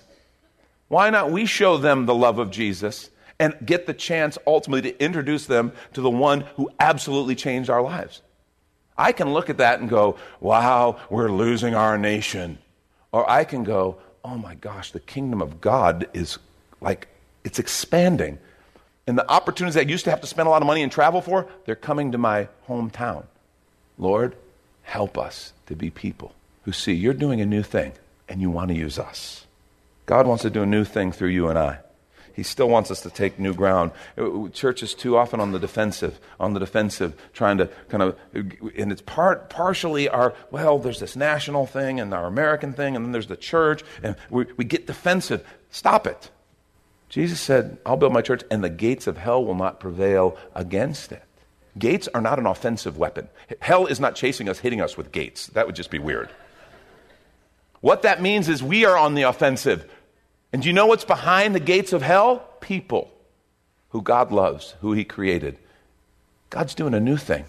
Why 0.87 1.09
not 1.09 1.31
we 1.31 1.45
show 1.45 1.77
them 1.77 2.05
the 2.05 2.15
love 2.15 2.37
of 2.37 2.51
Jesus 2.51 3.09
and 3.39 3.55
get 3.65 3.87
the 3.87 3.93
chance 3.93 4.37
ultimately 4.45 4.91
to 4.91 5.03
introduce 5.03 5.45
them 5.45 5.71
to 5.93 6.01
the 6.01 6.09
one 6.09 6.41
who 6.55 6.69
absolutely 6.79 7.35
changed 7.35 7.69
our 7.69 7.81
lives? 7.81 8.21
I 8.97 9.13
can 9.13 9.33
look 9.33 9.49
at 9.49 9.57
that 9.57 9.79
and 9.79 9.89
go, 9.89 10.17
wow, 10.39 10.99
we're 11.09 11.31
losing 11.31 11.73
our 11.73 11.97
nation. 11.97 12.59
Or 13.11 13.27
I 13.29 13.43
can 13.43 13.63
go, 13.63 13.97
oh 14.23 14.37
my 14.37 14.55
gosh, 14.55 14.91
the 14.91 14.99
kingdom 14.99 15.41
of 15.41 15.61
God 15.61 16.07
is 16.13 16.37
like, 16.81 17.07
it's 17.43 17.57
expanding. 17.57 18.37
And 19.07 19.17
the 19.17 19.29
opportunities 19.29 19.77
I 19.77 19.81
used 19.81 20.03
to 20.05 20.11
have 20.11 20.21
to 20.21 20.27
spend 20.27 20.47
a 20.47 20.51
lot 20.51 20.61
of 20.61 20.67
money 20.67 20.83
and 20.83 20.91
travel 20.91 21.21
for, 21.21 21.47
they're 21.65 21.75
coming 21.75 22.11
to 22.11 22.17
my 22.17 22.47
hometown. 22.67 23.25
Lord, 24.01 24.35
help 24.81 25.17
us 25.17 25.53
to 25.67 25.75
be 25.75 25.89
people 25.91 26.33
who 26.63 26.73
see 26.73 26.91
you're 26.91 27.13
doing 27.13 27.39
a 27.39 27.45
new 27.45 27.63
thing 27.63 27.93
and 28.27 28.41
you 28.41 28.49
want 28.49 28.69
to 28.69 28.75
use 28.75 28.99
us. 28.99 29.45
God 30.07 30.27
wants 30.27 30.41
to 30.41 30.49
do 30.49 30.63
a 30.63 30.65
new 30.65 30.83
thing 30.83 31.11
through 31.13 31.29
you 31.29 31.47
and 31.47 31.57
I. 31.57 31.79
He 32.33 32.43
still 32.43 32.67
wants 32.67 32.89
us 32.89 33.01
to 33.01 33.09
take 33.09 33.37
new 33.37 33.53
ground. 33.53 33.91
Uh, 34.17 34.47
church 34.49 34.81
is 34.81 34.95
too 34.95 35.17
often 35.17 35.39
on 35.39 35.51
the 35.51 35.59
defensive, 35.59 36.19
on 36.39 36.53
the 36.53 36.59
defensive, 36.59 37.13
trying 37.33 37.57
to 37.59 37.67
kind 37.89 38.01
of, 38.01 38.17
and 38.33 38.91
it's 38.91 39.01
part, 39.01 39.49
partially 39.49 40.09
our, 40.09 40.33
well, 40.49 40.79
there's 40.79 40.99
this 40.99 41.15
national 41.15 41.67
thing 41.67 41.99
and 41.99 42.13
our 42.13 42.25
American 42.25 42.73
thing, 42.73 42.95
and 42.95 43.05
then 43.05 43.11
there's 43.11 43.27
the 43.27 43.37
church, 43.37 43.83
and 44.01 44.15
we, 44.29 44.45
we 44.57 44.63
get 44.63 44.87
defensive. 44.87 45.45
Stop 45.69 46.07
it. 46.07 46.31
Jesus 47.09 47.39
said, 47.39 47.77
I'll 47.85 47.97
build 47.97 48.13
my 48.13 48.21
church, 48.21 48.43
and 48.49 48.63
the 48.63 48.69
gates 48.69 49.05
of 49.05 49.17
hell 49.17 49.43
will 49.43 49.55
not 49.55 49.79
prevail 49.79 50.37
against 50.55 51.11
it. 51.11 51.23
Gates 51.77 52.07
are 52.13 52.21
not 52.21 52.39
an 52.39 52.45
offensive 52.45 52.97
weapon. 52.97 53.29
Hell 53.59 53.85
is 53.85 53.99
not 53.99 54.15
chasing 54.15 54.49
us, 54.49 54.59
hitting 54.59 54.81
us 54.81 54.97
with 54.97 55.11
gates. 55.11 55.47
That 55.47 55.65
would 55.65 55.75
just 55.75 55.89
be 55.89 55.99
weird. 55.99 56.29
What 57.79 58.01
that 58.03 58.21
means 58.21 58.49
is 58.49 58.61
we 58.61 58.85
are 58.85 58.97
on 58.97 59.15
the 59.15 59.23
offensive. 59.23 59.89
And 60.51 60.61
do 60.61 60.67
you 60.67 60.73
know 60.73 60.85
what's 60.85 61.05
behind 61.05 61.55
the 61.55 61.59
gates 61.59 61.93
of 61.93 62.01
hell? 62.01 62.47
People 62.59 63.11
who 63.89 64.01
God 64.01 64.31
loves, 64.31 64.75
who 64.81 64.93
He 64.93 65.03
created. 65.03 65.57
God's 66.49 66.75
doing 66.75 66.93
a 66.93 66.99
new 66.99 67.17
thing. 67.17 67.45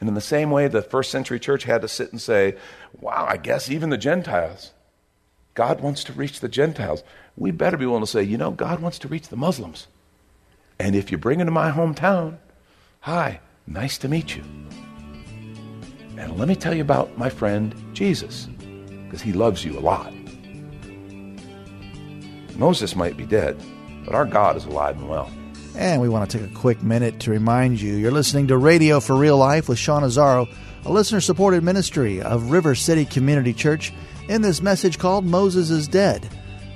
And 0.00 0.08
in 0.08 0.14
the 0.14 0.20
same 0.22 0.50
way, 0.50 0.66
the 0.66 0.80
first 0.80 1.10
century 1.10 1.38
church 1.38 1.64
had 1.64 1.82
to 1.82 1.88
sit 1.88 2.10
and 2.10 2.20
say, 2.20 2.56
wow, 3.00 3.26
I 3.28 3.36
guess 3.36 3.70
even 3.70 3.90
the 3.90 3.98
Gentiles, 3.98 4.72
God 5.54 5.80
wants 5.80 6.04
to 6.04 6.14
reach 6.14 6.40
the 6.40 6.48
Gentiles. 6.48 7.02
We 7.36 7.50
better 7.50 7.76
be 7.76 7.84
willing 7.84 8.02
to 8.02 8.06
say, 8.06 8.22
you 8.22 8.38
know, 8.38 8.50
God 8.50 8.80
wants 8.80 8.98
to 9.00 9.08
reach 9.08 9.28
the 9.28 9.36
Muslims. 9.36 9.86
And 10.78 10.96
if 10.96 11.12
you 11.12 11.18
bring 11.18 11.38
them 11.38 11.46
to 11.46 11.52
my 11.52 11.70
hometown, 11.70 12.38
hi, 13.00 13.40
nice 13.66 13.98
to 13.98 14.08
meet 14.08 14.36
you. 14.36 14.42
And 16.18 16.38
let 16.38 16.48
me 16.48 16.54
tell 16.54 16.74
you 16.74 16.82
about 16.82 17.16
my 17.16 17.30
friend 17.30 17.74
Jesus, 17.94 18.46
because 19.04 19.22
he 19.22 19.32
loves 19.32 19.64
you 19.64 19.78
a 19.78 19.80
lot. 19.80 20.12
Moses 22.56 22.94
might 22.94 23.16
be 23.16 23.24
dead, 23.24 23.58
but 24.04 24.14
our 24.14 24.26
God 24.26 24.56
is 24.56 24.66
alive 24.66 24.98
and 24.98 25.08
well. 25.08 25.30
And 25.76 26.02
we 26.02 26.10
want 26.10 26.28
to 26.28 26.38
take 26.38 26.50
a 26.50 26.54
quick 26.54 26.82
minute 26.82 27.20
to 27.20 27.30
remind 27.30 27.80
you 27.80 27.94
you're 27.94 28.10
listening 28.10 28.48
to 28.48 28.58
Radio 28.58 29.00
for 29.00 29.16
Real 29.16 29.38
Life 29.38 29.68
with 29.68 29.78
Sean 29.78 30.02
Azzaro, 30.02 30.46
a 30.84 30.92
listener 30.92 31.20
supported 31.20 31.62
ministry 31.62 32.20
of 32.20 32.50
River 32.50 32.74
City 32.74 33.06
Community 33.06 33.54
Church, 33.54 33.92
in 34.28 34.42
this 34.42 34.60
message 34.60 34.98
called 34.98 35.24
Moses 35.24 35.70
is 35.70 35.88
Dead, 35.88 36.28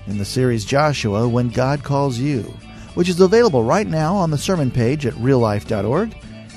in 0.06 0.16
the 0.16 0.24
series 0.24 0.64
Joshua 0.64 1.28
When 1.28 1.50
God 1.50 1.84
Calls 1.84 2.18
You, 2.18 2.56
which 2.94 3.08
is 3.08 3.20
available 3.20 3.62
right 3.62 3.86
now 3.86 4.14
on 4.14 4.30
the 4.30 4.38
sermon 4.38 4.70
page 4.70 5.06
at 5.06 5.14
reallife.org. 5.14 6.16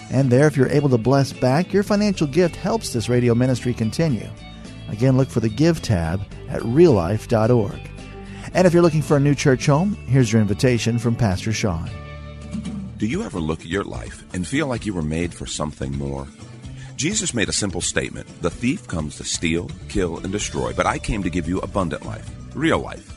And 0.10 0.30
there, 0.30 0.48
if 0.48 0.56
you're 0.56 0.70
able 0.70 0.90
to 0.90 0.98
bless 0.98 1.34
back, 1.34 1.74
your 1.74 1.84
financial 1.84 2.28
gift 2.28 2.56
helps 2.56 2.94
this 2.94 3.10
radio 3.10 3.36
ministry 3.36 3.74
continue. 3.74 4.30
Again, 4.90 5.18
look 5.18 5.30
for 5.30 5.42
the 5.42 5.50
Give 5.50 5.82
tab 5.82 6.22
at 6.50 6.62
reallife.org. 6.62 7.80
And 8.54 8.66
if 8.66 8.74
you're 8.74 8.82
looking 8.82 9.02
for 9.02 9.18
a 9.18 9.20
new 9.20 9.36
church 9.36 9.66
home, 9.66 9.96
here's 10.08 10.32
your 10.32 10.42
invitation 10.42 10.98
from 10.98 11.16
Pastor 11.16 11.52
Sean. 11.52 11.90
Do 12.98 13.06
you 13.06 13.24
ever 13.24 13.40
look 13.40 13.60
at 13.60 13.68
your 13.68 13.84
life 13.84 14.24
and 14.34 14.48
feel 14.48 14.68
like 14.68 14.86
you 14.86 14.94
were 14.94 15.02
made 15.02 15.34
for 15.34 15.46
something 15.46 15.96
more? 15.98 16.28
Jesus 16.96 17.34
made 17.34 17.50
a 17.50 17.54
simple 17.54 17.82
statement 17.82 18.28
The 18.42 18.50
thief 18.50 18.88
comes 18.88 19.18
to 19.18 19.24
steal, 19.24 19.70
kill, 19.88 20.18
and 20.18 20.32
destroy, 20.32 20.74
but 20.74 20.88
I 20.88 20.98
came 20.98 21.22
to 21.22 21.30
give 21.30 21.48
you 21.48 21.60
abundant 21.60 22.06
life, 22.06 22.28
real 22.56 22.80
life. 22.80 23.17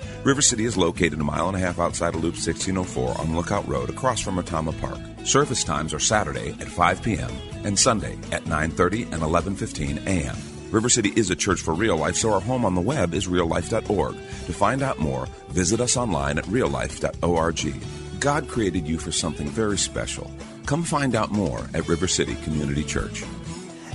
River 0.23 0.43
City 0.43 0.65
is 0.65 0.77
located 0.77 1.19
a 1.19 1.23
mile 1.23 1.47
and 1.47 1.57
a 1.57 1.59
half 1.59 1.79
outside 1.79 2.13
of 2.13 2.21
Loop 2.21 2.35
1604 2.35 3.19
on 3.19 3.35
Lookout 3.35 3.67
Road 3.67 3.89
across 3.89 4.21
from 4.21 4.35
Retama 4.35 4.79
Park. 4.79 4.99
Service 5.25 5.63
times 5.63 5.95
are 5.95 5.99
Saturday 5.99 6.51
at 6.59 6.67
5 6.67 7.01
p.m. 7.01 7.31
and 7.63 7.77
Sunday 7.77 8.19
at 8.31 8.43
9:30 8.43 9.11
and 9.13 9.23
11:15 9.23 10.05
a.m. 10.05 10.37
River 10.69 10.89
City 10.89 11.11
is 11.15 11.31
a 11.31 11.35
church 11.35 11.59
for 11.59 11.73
real 11.73 11.97
life, 11.97 12.15
so 12.15 12.31
our 12.31 12.39
home 12.39 12.65
on 12.65 12.75
the 12.75 12.81
web 12.81 13.15
is 13.15 13.27
reallife.org. 13.27 14.13
To 14.13 14.53
find 14.53 14.83
out 14.83 14.99
more, 14.99 15.25
visit 15.49 15.81
us 15.81 15.97
online 15.97 16.37
at 16.37 16.45
reallife.org. 16.45 18.19
God 18.19 18.47
created 18.47 18.87
you 18.87 18.99
for 18.99 19.11
something 19.11 19.47
very 19.47 19.79
special. 19.79 20.29
Come 20.67 20.83
find 20.83 21.15
out 21.15 21.31
more 21.31 21.67
at 21.73 21.87
River 21.87 22.07
City 22.07 22.35
Community 22.43 22.83
Church. 22.83 23.23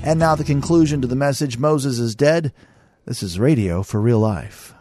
And 0.02 0.18
now 0.18 0.34
the 0.34 0.42
conclusion 0.42 1.00
to 1.02 1.06
the 1.06 1.14
message 1.14 1.56
Moses 1.56 2.00
is 2.00 2.16
dead. 2.16 2.52
This 3.04 3.22
is 3.22 3.38
radio 3.38 3.84
for 3.84 4.00
real 4.00 4.18
life. 4.18 4.74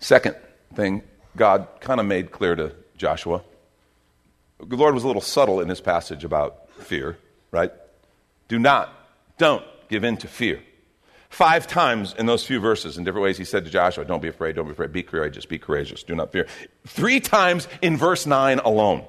Second 0.00 0.34
thing 0.72 1.02
God 1.36 1.66
kind 1.80 2.00
of 2.00 2.06
made 2.06 2.30
clear 2.30 2.54
to 2.54 2.74
Joshua 2.96 3.42
the 4.66 4.76
Lord 4.76 4.94
was 4.94 5.04
a 5.04 5.06
little 5.06 5.22
subtle 5.22 5.60
in 5.60 5.68
his 5.68 5.80
passage 5.80 6.24
about 6.24 6.68
fear, 6.80 7.18
right? 7.50 7.72
Do 8.48 8.58
not, 8.58 8.92
don't 9.38 9.64
give 9.88 10.04
in 10.04 10.16
to 10.18 10.28
fear. 10.28 10.60
Five 11.30 11.66
times 11.66 12.14
in 12.18 12.26
those 12.26 12.46
few 12.46 12.60
verses, 12.60 12.98
in 12.98 13.04
different 13.04 13.24
ways, 13.24 13.38
he 13.38 13.44
said 13.44 13.64
to 13.64 13.70
Joshua, 13.70 14.04
Don't 14.04 14.20
be 14.20 14.28
afraid, 14.28 14.54
don't 14.54 14.66
be 14.66 14.72
afraid, 14.72 14.92
be 14.92 15.02
courageous, 15.02 15.46
be 15.46 15.58
courageous, 15.58 16.02
do 16.02 16.14
not 16.14 16.30
fear. 16.30 16.46
Three 16.86 17.20
times 17.20 17.68
in 17.80 17.96
verse 17.96 18.26
9 18.26 18.58
alone. 18.60 19.04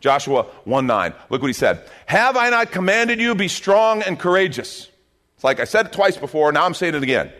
Joshua 0.00 0.44
1 0.64 0.86
9. 0.86 1.14
Look 1.30 1.40
what 1.40 1.46
he 1.46 1.52
said. 1.52 1.84
Have 2.06 2.36
I 2.36 2.50
not 2.50 2.70
commanded 2.70 3.20
you, 3.20 3.34
be 3.34 3.48
strong 3.48 4.02
and 4.02 4.18
courageous? 4.18 4.88
It's 5.36 5.44
like 5.44 5.60
I 5.60 5.64
said 5.64 5.86
it 5.86 5.92
twice 5.92 6.16
before, 6.16 6.50
now 6.52 6.64
I'm 6.64 6.74
saying 6.74 6.94
it 6.96 7.02
again. 7.02 7.32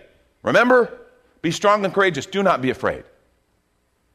Remember? 0.42 0.96
Be 1.42 1.50
strong 1.50 1.84
and 1.84 1.92
courageous. 1.92 2.26
Do 2.26 2.42
not 2.42 2.62
be 2.62 2.70
afraid. 2.70 3.04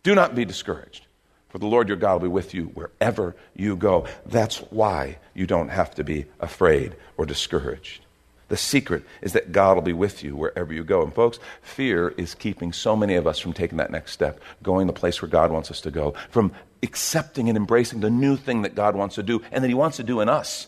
Do 0.03 0.13
not 0.15 0.35
be 0.35 0.45
discouraged. 0.45 1.07
For 1.49 1.59
the 1.59 1.67
Lord 1.67 1.87
your 1.87 1.97
God 1.97 2.13
will 2.13 2.29
be 2.29 2.33
with 2.33 2.53
you 2.53 2.65
wherever 2.65 3.35
you 3.55 3.75
go. 3.75 4.07
That's 4.25 4.57
why 4.57 5.19
you 5.33 5.45
don't 5.45 5.69
have 5.69 5.93
to 5.95 6.03
be 6.03 6.25
afraid 6.39 6.95
or 7.15 7.25
discouraged. 7.25 8.03
The 8.49 8.57
secret 8.57 9.03
is 9.21 9.33
that 9.33 9.51
God 9.51 9.75
will 9.75 9.83
be 9.83 9.93
with 9.93 10.23
you 10.23 10.35
wherever 10.35 10.73
you 10.73 10.83
go. 10.83 11.03
And 11.03 11.13
folks, 11.13 11.39
fear 11.61 12.09
is 12.17 12.35
keeping 12.35 12.73
so 12.73 12.95
many 12.95 13.15
of 13.15 13.27
us 13.27 13.39
from 13.39 13.53
taking 13.53 13.77
that 13.77 13.91
next 13.91 14.11
step, 14.11 14.39
going 14.61 14.87
the 14.87 14.93
place 14.93 15.21
where 15.21 15.29
God 15.29 15.51
wants 15.51 15.71
us 15.71 15.81
to 15.81 15.91
go, 15.91 16.13
from 16.29 16.51
accepting 16.81 17.47
and 17.47 17.57
embracing 17.57 18.01
the 18.01 18.09
new 18.09 18.35
thing 18.35 18.63
that 18.63 18.75
God 18.75 18.95
wants 18.95 19.15
to 19.15 19.23
do 19.23 19.41
and 19.51 19.63
that 19.63 19.67
He 19.69 19.73
wants 19.73 19.97
to 19.97 20.03
do 20.03 20.21
in 20.21 20.29
us. 20.29 20.67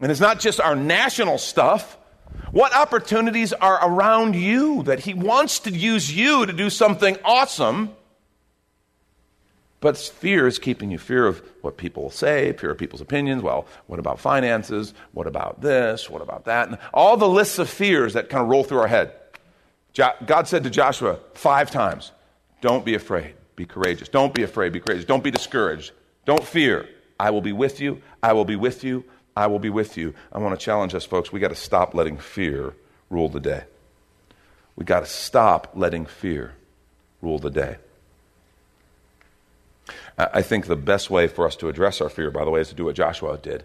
And 0.00 0.12
it's 0.12 0.20
not 0.20 0.38
just 0.38 0.60
our 0.60 0.76
national 0.76 1.38
stuff. 1.38 1.96
What 2.52 2.74
opportunities 2.74 3.52
are 3.52 3.88
around 3.88 4.34
you 4.34 4.82
that 4.84 5.00
He 5.00 5.14
wants 5.14 5.60
to 5.60 5.70
use 5.70 6.14
you 6.14 6.44
to 6.44 6.52
do 6.52 6.70
something 6.70 7.16
awesome? 7.24 7.96
But 9.80 9.96
fear 9.96 10.48
is 10.48 10.58
keeping 10.58 10.90
you 10.90 10.98
fear 10.98 11.26
of 11.26 11.40
what 11.60 11.76
people 11.76 12.02
will 12.02 12.10
say, 12.10 12.52
fear 12.52 12.70
of 12.70 12.78
people's 12.78 13.00
opinions. 13.00 13.42
Well, 13.42 13.66
what 13.86 14.00
about 14.00 14.18
finances? 14.18 14.92
What 15.12 15.28
about 15.28 15.60
this? 15.60 16.10
What 16.10 16.20
about 16.20 16.46
that? 16.46 16.68
And 16.68 16.78
all 16.92 17.16
the 17.16 17.28
lists 17.28 17.58
of 17.58 17.70
fears 17.70 18.14
that 18.14 18.28
kind 18.28 18.42
of 18.42 18.48
roll 18.48 18.64
through 18.64 18.80
our 18.80 18.88
head. 18.88 19.12
God 19.94 20.48
said 20.48 20.64
to 20.64 20.70
Joshua 20.70 21.18
five 21.34 21.70
times, 21.70 22.12
Don't 22.60 22.84
be 22.84 22.94
afraid, 22.94 23.34
be 23.56 23.66
courageous. 23.66 24.08
Don't 24.08 24.34
be 24.34 24.42
afraid, 24.42 24.72
be 24.72 24.80
courageous. 24.80 25.04
Don't 25.04 25.24
be 25.24 25.30
discouraged. 25.30 25.92
Don't 26.24 26.44
fear. 26.44 26.88
I 27.20 27.30
will 27.30 27.40
be 27.40 27.52
with 27.52 27.80
you. 27.80 28.02
I 28.22 28.32
will 28.32 28.44
be 28.44 28.56
with 28.56 28.84
you. 28.84 29.04
I 29.36 29.46
will 29.46 29.58
be 29.60 29.70
with 29.70 29.96
you. 29.96 30.14
I 30.32 30.38
want 30.38 30.58
to 30.58 30.64
challenge 30.64 30.94
us, 30.94 31.04
folks. 31.04 31.30
We 31.30 31.38
got 31.38 31.48
to 31.48 31.54
stop 31.54 31.94
letting 31.94 32.18
fear 32.18 32.74
rule 33.10 33.28
the 33.28 33.40
day. 33.40 33.64
We 34.74 34.84
got 34.84 35.00
to 35.00 35.06
stop 35.06 35.72
letting 35.74 36.06
fear 36.06 36.54
rule 37.22 37.38
the 37.38 37.50
day. 37.50 37.76
I 40.18 40.42
think 40.42 40.66
the 40.66 40.76
best 40.76 41.10
way 41.10 41.28
for 41.28 41.46
us 41.46 41.54
to 41.56 41.68
address 41.68 42.00
our 42.00 42.08
fear, 42.08 42.30
by 42.30 42.44
the 42.44 42.50
way, 42.50 42.60
is 42.60 42.68
to 42.70 42.74
do 42.74 42.84
what 42.84 42.96
Joshua 42.96 43.38
did. 43.38 43.64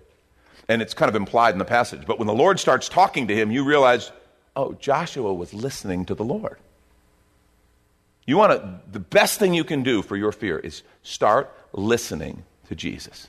And 0.69 0.81
it's 0.81 0.93
kind 0.93 1.09
of 1.09 1.15
implied 1.15 1.53
in 1.53 1.59
the 1.59 1.65
passage. 1.65 2.05
But 2.05 2.19
when 2.19 2.27
the 2.27 2.33
Lord 2.33 2.59
starts 2.59 2.87
talking 2.87 3.27
to 3.27 3.35
him, 3.35 3.51
you 3.51 3.63
realize, 3.63 4.11
oh, 4.55 4.73
Joshua 4.73 5.33
was 5.33 5.53
listening 5.53 6.05
to 6.05 6.15
the 6.15 6.23
Lord. 6.23 6.57
You 8.25 8.37
want 8.37 8.53
to, 8.53 8.81
the 8.91 8.99
best 8.99 9.39
thing 9.39 9.53
you 9.53 9.63
can 9.63 9.83
do 9.83 10.01
for 10.01 10.15
your 10.15 10.31
fear 10.31 10.59
is 10.59 10.83
start 11.01 11.51
listening 11.73 12.43
to 12.67 12.75
Jesus. 12.75 13.27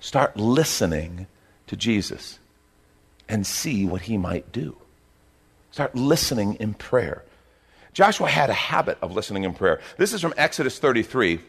Start 0.00 0.36
listening 0.36 1.26
to 1.66 1.76
Jesus 1.76 2.38
and 3.28 3.46
see 3.46 3.84
what 3.84 4.02
he 4.02 4.16
might 4.16 4.50
do. 4.50 4.76
Start 5.70 5.94
listening 5.94 6.54
in 6.54 6.74
prayer. 6.74 7.22
Joshua 7.92 8.28
had 8.28 8.50
a 8.50 8.54
habit 8.54 8.98
of 9.02 9.12
listening 9.12 9.44
in 9.44 9.52
prayer. 9.52 9.80
This 9.98 10.12
is 10.12 10.20
from 10.20 10.34
Exodus 10.36 10.78
33. 10.78 11.40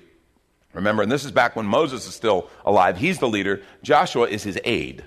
Remember, 0.74 1.04
and 1.04 1.12
this 1.12 1.26
is 1.26 1.32
back 1.32 1.56
when 1.56 1.66
Moses 1.66 2.08
is 2.08 2.16
still 2.16 2.50
alive. 2.66 2.98
He's 2.98 3.20
the 3.20 3.28
leader, 3.28 3.62
Joshua 3.84 4.28
is 4.28 4.44
his 4.44 4.60
aide. 4.64 5.04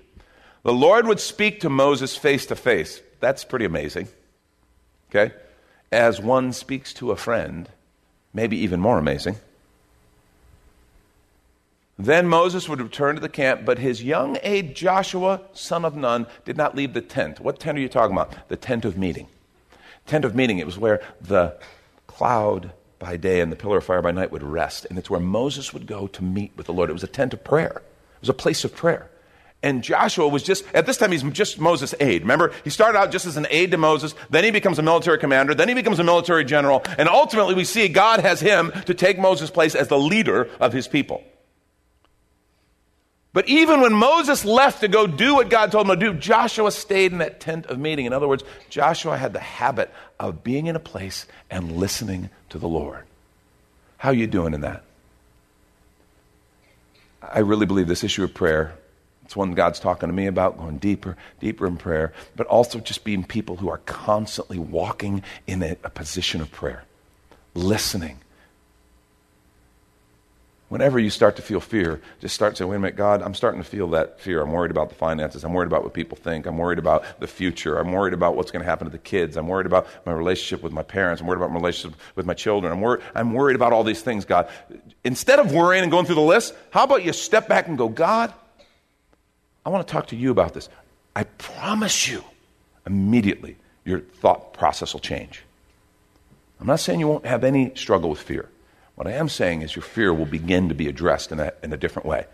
The 0.62 0.72
Lord 0.72 1.06
would 1.06 1.20
speak 1.20 1.60
to 1.60 1.70
Moses 1.70 2.16
face 2.16 2.46
to 2.46 2.56
face. 2.56 3.00
That's 3.20 3.44
pretty 3.44 3.64
amazing. 3.64 4.08
Okay? 5.10 5.34
As 5.92 6.20
one 6.20 6.52
speaks 6.52 6.92
to 6.94 7.10
a 7.10 7.16
friend, 7.16 7.68
maybe 8.32 8.56
even 8.58 8.80
more 8.80 8.98
amazing. 8.98 9.36
Then 11.98 12.26
Moses 12.26 12.68
would 12.68 12.80
return 12.80 13.14
to 13.14 13.20
the 13.20 13.28
camp, 13.28 13.64
but 13.64 13.78
his 13.78 14.02
young 14.02 14.36
aide 14.42 14.74
Joshua, 14.74 15.42
son 15.52 15.84
of 15.84 15.94
Nun, 15.94 16.26
did 16.44 16.56
not 16.56 16.74
leave 16.74 16.92
the 16.92 17.00
tent. 17.00 17.38
What 17.40 17.60
tent 17.60 17.78
are 17.78 17.80
you 17.80 17.88
talking 17.88 18.16
about? 18.16 18.48
The 18.48 18.56
tent 18.56 18.84
of 18.84 18.98
meeting. 18.98 19.28
Tent 20.06 20.24
of 20.24 20.34
meeting, 20.34 20.58
it 20.58 20.66
was 20.66 20.76
where 20.76 21.00
the 21.20 21.56
cloud 22.06 22.72
by 23.04 23.18
day 23.18 23.40
and 23.40 23.52
the 23.52 23.56
pillar 23.56 23.76
of 23.76 23.84
fire 23.84 24.00
by 24.00 24.12
night 24.12 24.32
would 24.32 24.42
rest. 24.42 24.86
And 24.88 24.98
it's 24.98 25.10
where 25.10 25.20
Moses 25.20 25.74
would 25.74 25.86
go 25.86 26.06
to 26.06 26.24
meet 26.24 26.52
with 26.56 26.66
the 26.66 26.72
Lord. 26.72 26.88
It 26.88 26.94
was 26.94 27.04
a 27.04 27.08
tent 27.08 27.34
of 27.34 27.44
prayer, 27.44 27.82
it 28.16 28.20
was 28.20 28.30
a 28.30 28.34
place 28.34 28.64
of 28.64 28.74
prayer. 28.74 29.10
And 29.62 29.82
Joshua 29.82 30.28
was 30.28 30.42
just, 30.42 30.62
at 30.74 30.84
this 30.84 30.98
time, 30.98 31.10
he's 31.10 31.22
just 31.22 31.58
Moses' 31.58 31.94
aide. 31.98 32.20
Remember, 32.20 32.52
he 32.64 32.70
started 32.70 32.98
out 32.98 33.10
just 33.10 33.24
as 33.24 33.38
an 33.38 33.46
aide 33.48 33.70
to 33.70 33.78
Moses, 33.78 34.14
then 34.28 34.44
he 34.44 34.50
becomes 34.50 34.78
a 34.78 34.82
military 34.82 35.18
commander, 35.18 35.54
then 35.54 35.68
he 35.68 35.74
becomes 35.74 35.98
a 35.98 36.04
military 36.04 36.44
general, 36.44 36.82
and 36.98 37.08
ultimately 37.08 37.54
we 37.54 37.64
see 37.64 37.88
God 37.88 38.20
has 38.20 38.40
him 38.40 38.72
to 38.84 38.92
take 38.92 39.18
Moses' 39.18 39.50
place 39.50 39.74
as 39.74 39.88
the 39.88 39.98
leader 39.98 40.50
of 40.60 40.74
his 40.74 40.86
people. 40.86 41.24
But 43.34 43.48
even 43.48 43.80
when 43.80 43.94
Moses 43.94 44.44
left 44.44 44.80
to 44.82 44.88
go 44.88 45.08
do 45.08 45.34
what 45.34 45.50
God 45.50 45.72
told 45.72 45.88
him 45.88 45.98
to 45.98 46.12
do, 46.12 46.16
Joshua 46.16 46.70
stayed 46.70 47.10
in 47.10 47.18
that 47.18 47.40
tent 47.40 47.66
of 47.66 47.80
meeting. 47.80 48.06
In 48.06 48.12
other 48.12 48.28
words, 48.28 48.44
Joshua 48.70 49.18
had 49.18 49.32
the 49.32 49.40
habit 49.40 49.90
of 50.20 50.44
being 50.44 50.66
in 50.66 50.76
a 50.76 50.80
place 50.80 51.26
and 51.50 51.72
listening 51.72 52.30
to 52.54 52.58
the 52.60 52.68
Lord. 52.68 53.02
How 53.96 54.12
you 54.12 54.28
doing 54.28 54.54
in 54.54 54.60
that? 54.60 54.84
I 57.20 57.40
really 57.40 57.66
believe 57.66 57.88
this 57.88 58.04
issue 58.04 58.22
of 58.22 58.32
prayer, 58.32 58.76
it's 59.24 59.34
one 59.34 59.54
God's 59.54 59.80
talking 59.80 60.08
to 60.08 60.12
me 60.12 60.28
about, 60.28 60.56
going 60.56 60.78
deeper, 60.78 61.16
deeper 61.40 61.66
in 61.66 61.78
prayer, 61.78 62.12
but 62.36 62.46
also 62.46 62.78
just 62.78 63.02
being 63.02 63.24
people 63.24 63.56
who 63.56 63.68
are 63.68 63.78
constantly 63.78 64.56
walking 64.56 65.24
in 65.48 65.64
a, 65.64 65.76
a 65.82 65.90
position 65.90 66.40
of 66.40 66.52
prayer, 66.52 66.84
listening, 67.54 68.18
Whenever 70.68 70.98
you 70.98 71.10
start 71.10 71.36
to 71.36 71.42
feel 71.42 71.60
fear, 71.60 72.00
just 72.20 72.34
start 72.34 72.56
saying, 72.56 72.68
wait 72.68 72.76
a 72.76 72.80
minute, 72.80 72.96
God, 72.96 73.22
I'm 73.22 73.34
starting 73.34 73.62
to 73.62 73.68
feel 73.68 73.86
that 73.88 74.18
fear. 74.18 74.40
I'm 74.40 74.50
worried 74.50 74.70
about 74.70 74.88
the 74.88 74.94
finances. 74.94 75.44
I'm 75.44 75.52
worried 75.52 75.66
about 75.66 75.84
what 75.84 75.92
people 75.92 76.16
think. 76.16 76.46
I'm 76.46 76.56
worried 76.56 76.78
about 76.78 77.20
the 77.20 77.26
future. 77.26 77.78
I'm 77.78 77.92
worried 77.92 78.14
about 78.14 78.34
what's 78.34 78.50
going 78.50 78.64
to 78.64 78.68
happen 78.68 78.86
to 78.86 78.90
the 78.90 78.98
kids. 78.98 79.36
I'm 79.36 79.46
worried 79.46 79.66
about 79.66 79.86
my 80.06 80.12
relationship 80.12 80.64
with 80.64 80.72
my 80.72 80.82
parents. 80.82 81.20
I'm 81.20 81.28
worried 81.28 81.36
about 81.36 81.50
my 81.50 81.60
relationship 81.60 81.98
with 82.16 82.24
my 82.24 82.34
children. 82.34 82.72
I'm, 82.72 82.80
wor- 82.80 83.00
I'm 83.14 83.34
worried 83.34 83.56
about 83.56 83.72
all 83.72 83.84
these 83.84 84.00
things, 84.00 84.24
God. 84.24 84.48
Instead 85.04 85.38
of 85.38 85.52
worrying 85.52 85.82
and 85.82 85.92
going 85.92 86.06
through 86.06 86.14
the 86.16 86.22
list, 86.22 86.54
how 86.70 86.84
about 86.84 87.04
you 87.04 87.12
step 87.12 87.46
back 87.46 87.68
and 87.68 87.76
go, 87.76 87.88
God, 87.88 88.32
I 89.66 89.68
want 89.68 89.86
to 89.86 89.92
talk 89.92 90.08
to 90.08 90.16
you 90.16 90.30
about 90.30 90.54
this. 90.54 90.70
I 91.14 91.24
promise 91.24 92.08
you, 92.08 92.24
immediately, 92.86 93.56
your 93.84 94.00
thought 94.00 94.54
process 94.54 94.94
will 94.94 95.00
change. 95.00 95.42
I'm 96.58 96.66
not 96.66 96.80
saying 96.80 97.00
you 97.00 97.08
won't 97.08 97.26
have 97.26 97.44
any 97.44 97.72
struggle 97.74 98.10
with 98.10 98.20
fear. 98.20 98.48
What 98.94 99.06
I 99.06 99.12
am 99.12 99.28
saying 99.28 99.62
is 99.62 99.74
your 99.74 99.82
fear 99.82 100.14
will 100.14 100.26
begin 100.26 100.68
to 100.68 100.74
be 100.74 100.88
addressed 100.88 101.32
in 101.32 101.40
a, 101.40 101.52
in 101.62 101.72
a 101.72 101.76
different 101.76 102.06
way. 102.06 102.26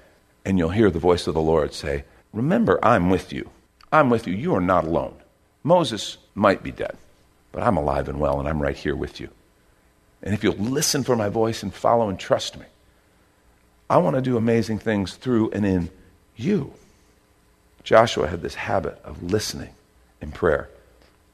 And 0.45 0.59
you'll 0.59 0.71
hear 0.71 0.91
the 0.91 0.99
voice 0.99 1.27
of 1.27 1.35
the 1.35 1.41
Lord 1.41 1.73
say, 1.73 2.05
Remember, 2.33 2.79
I'm 2.83 3.11
with 3.11 3.33
you. 3.33 3.51
I'm 3.93 4.11
with 4.11 4.27
you. 4.27 4.35
You 4.35 4.55
are 4.55 4.61
not 4.61 4.85
alone. 4.85 5.17
Moses 5.63 6.19
might 6.35 6.63
be 6.63 6.71
dead, 6.71 6.97
but 7.53 7.63
I'm 7.63 7.77
alive 7.77 8.09
and 8.09 8.21
well, 8.21 8.39
and 8.39 8.49
I'm 8.49 8.63
right 8.63 8.77
here 8.77 8.95
with 8.95 9.21
you. 9.21 9.29
And 10.23 10.35
if 10.35 10.45
you'll 10.45 10.55
listen 10.55 11.03
for 11.03 11.17
my 11.17 11.29
voice 11.29 11.63
and 11.63 11.73
follow 11.73 12.09
and 12.09 12.19
trust 12.19 12.59
me, 12.59 12.67
I 13.89 13.97
want 13.97 14.17
to 14.17 14.23
do 14.23 14.37
amazing 14.37 14.79
things 14.79 15.15
through 15.15 15.51
and 15.51 15.67
in 15.67 15.91
you. 16.37 16.73
Joshua 17.83 18.29
had 18.29 18.43
this 18.43 18.55
habit 18.55 19.01
of 19.03 19.23
listening 19.23 19.71
in 20.21 20.31
prayer. 20.31 20.69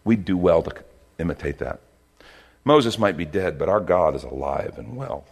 We'd 0.04 0.24
do 0.24 0.36
well 0.36 0.62
to 0.62 0.72
imitate 1.18 1.58
that. 1.58 1.80
Moses 2.66 2.98
might 2.98 3.16
be 3.16 3.24
dead, 3.24 3.60
but 3.60 3.68
our 3.68 3.78
God 3.78 4.16
is 4.16 4.24
alive 4.24 4.74
and 4.76 4.96
well. 4.96 5.24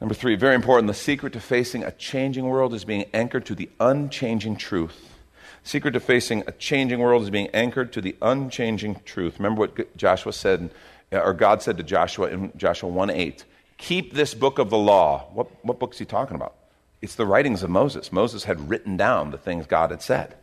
Number 0.00 0.14
three, 0.14 0.36
very 0.36 0.54
important, 0.54 0.86
the 0.86 0.94
secret 0.94 1.32
to 1.32 1.40
facing 1.40 1.82
a 1.82 1.90
changing 1.90 2.44
world 2.44 2.72
is 2.74 2.84
being 2.84 3.06
anchored 3.12 3.44
to 3.46 3.56
the 3.56 3.68
unchanging 3.80 4.54
truth. 4.54 5.18
Secret 5.64 5.90
to 5.92 6.00
facing 6.00 6.44
a 6.46 6.52
changing 6.52 7.00
world 7.00 7.24
is 7.24 7.30
being 7.30 7.48
anchored 7.48 7.92
to 7.94 8.00
the 8.00 8.14
unchanging 8.22 9.00
truth. 9.04 9.40
Remember 9.40 9.62
what 9.62 9.96
Joshua 9.96 10.32
said, 10.32 10.70
uh, 11.12 11.18
or 11.18 11.32
God 11.32 11.60
said 11.60 11.76
to 11.78 11.82
Joshua 11.82 12.28
in 12.28 12.52
Joshua 12.56 12.88
1 12.88 13.10
8. 13.10 13.44
Keep 13.76 14.14
this 14.14 14.32
book 14.32 14.60
of 14.60 14.70
the 14.70 14.78
law. 14.78 15.26
What, 15.32 15.48
what 15.64 15.80
book 15.80 15.94
is 15.94 15.98
he 15.98 16.04
talking 16.04 16.36
about? 16.36 16.54
It's 17.02 17.16
the 17.16 17.26
writings 17.26 17.64
of 17.64 17.70
Moses. 17.70 18.12
Moses 18.12 18.44
had 18.44 18.70
written 18.70 18.96
down 18.96 19.32
the 19.32 19.38
things 19.38 19.66
God 19.66 19.90
had 19.90 20.02
said. 20.02 20.36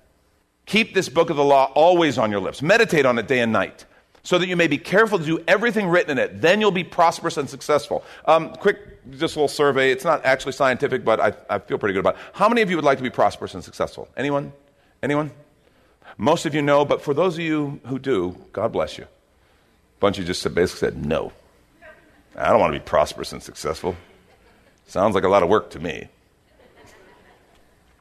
Keep 0.66 0.94
this 0.94 1.08
book 1.08 1.30
of 1.30 1.38
the 1.38 1.44
law 1.44 1.72
always 1.74 2.18
on 2.18 2.32
your 2.32 2.42
lips. 2.42 2.62
Meditate 2.62 3.06
on 3.06 3.18
it 3.18 3.30
day 3.30 3.40
and 3.40 3.54
night 3.54 3.86
so 4.24 4.38
that 4.38 4.48
you 4.48 4.56
may 4.56 4.68
be 4.68 4.78
careful 4.78 5.18
to 5.18 5.26
do 5.26 5.44
everything 5.48 5.88
written 5.88 6.12
in 6.12 6.18
it. 6.18 6.42
Then 6.42 6.62
you'll 6.62 6.72
be 6.72 6.84
prosperous 6.84 7.38
and 7.38 7.50
successful. 7.50 8.04
Um, 8.26 8.54
quick, 8.54 8.78
just 9.12 9.36
a 9.36 9.40
little 9.40 9.48
survey. 9.48 9.92
It's 9.92 10.06
not 10.06 10.26
actually 10.26 10.52
scientific, 10.52 11.04
but 11.04 11.20
I, 11.20 11.34
I 11.50 11.60
feel 11.60 11.78
pretty 11.78 11.94
good 11.94 12.02
about 12.02 12.16
it. 12.16 12.22
How 12.34 12.48
many 12.48 12.62
of 12.62 12.70
you 12.70 12.76
would 12.76 12.86
like 12.86 12.98
to 12.98 13.04
be 13.04 13.10
prosperous 13.10 13.54
and 13.56 13.64
successful? 13.64 14.08
Anyone? 14.16 14.54
Anyone? 15.02 15.32
Most 16.18 16.46
of 16.46 16.54
you 16.54 16.62
know, 16.62 16.86
but 16.86 17.02
for 17.02 17.14
those 17.14 17.36
of 17.36 17.40
you 17.40 17.80
who 17.88 17.98
do, 17.98 18.38
God 18.52 18.72
bless 18.72 18.98
you. 18.98 19.06
A 19.06 20.00
bunch 20.00 20.18
of 20.18 20.24
you 20.24 20.28
just 20.28 20.44
basically 20.54 20.92
said 20.92 21.06
no. 21.06 21.32
I 22.36 22.50
don't 22.50 22.60
want 22.60 22.74
to 22.74 22.80
be 22.80 22.86
prosperous 22.86 23.34
and 23.34 23.42
successful. 23.42 23.96
Sounds 24.88 25.16
like 25.16 25.24
a 25.24 25.30
lot 25.30 25.42
of 25.42 25.50
work 25.50 25.72
to 25.72 25.80
me. 25.80 26.10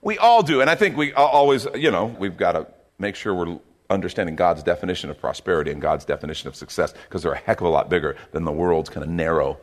We 0.03 0.19
all 0.19 0.43
do, 0.43 0.61
and 0.61 0.71
I 0.71 0.75
think 0.75 0.97
we 0.97 1.13
always, 1.13 1.67
you 1.75 1.91
know, 1.91 2.07
we've 2.07 2.37
got 2.37 2.53
to 2.53 2.67
make 2.99 3.17
sure 3.17 3.35
we're 3.35 3.59
understanding 3.91 4.37
God's 4.37 4.63
definition 4.63 5.11
of 5.11 5.21
prosperity 5.21 5.71
and 5.71 5.83
God's 5.83 6.05
definition 6.05 6.49
of 6.49 6.57
success 6.57 6.93
because 6.93 7.23
they're 7.23 7.33
a 7.33 7.39
heck 7.39 7.61
of 7.61 7.67
a 7.67 7.71
lot 7.71 7.91
bigger 7.91 8.17
than 8.33 8.45
the 8.45 8.53
world's 8.53 8.89
kind 8.89 9.05
of 9.05 9.11
narrow 9.11 9.59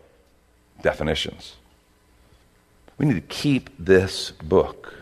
definitions. 0.82 1.56
We 2.98 3.06
need 3.06 3.16
to 3.16 3.22
keep 3.22 3.70
this 3.80 4.32
book 4.32 4.94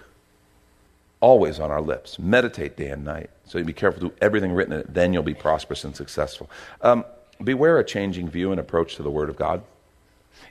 always 1.19 1.59
on 1.59 1.71
our 1.71 1.81
lips. 1.81 2.19
Meditate 2.19 2.77
day 2.77 2.89
and 2.89 3.03
night. 3.03 3.29
So 3.45 3.57
you 3.57 3.63
be 3.63 3.73
careful 3.73 4.01
to 4.01 4.09
do 4.09 4.15
everything 4.21 4.51
written 4.51 4.73
in 4.73 4.79
it. 4.81 4.93
Then 4.93 5.13
you'll 5.13 5.23
be 5.23 5.33
prosperous 5.33 5.83
and 5.83 5.95
successful. 5.95 6.49
Um, 6.81 7.05
beware 7.43 7.79
a 7.79 7.85
changing 7.85 8.29
view 8.29 8.51
and 8.51 8.59
approach 8.59 8.95
to 8.97 9.03
the 9.03 9.09
Word 9.09 9.29
of 9.29 9.35
God. 9.35 9.63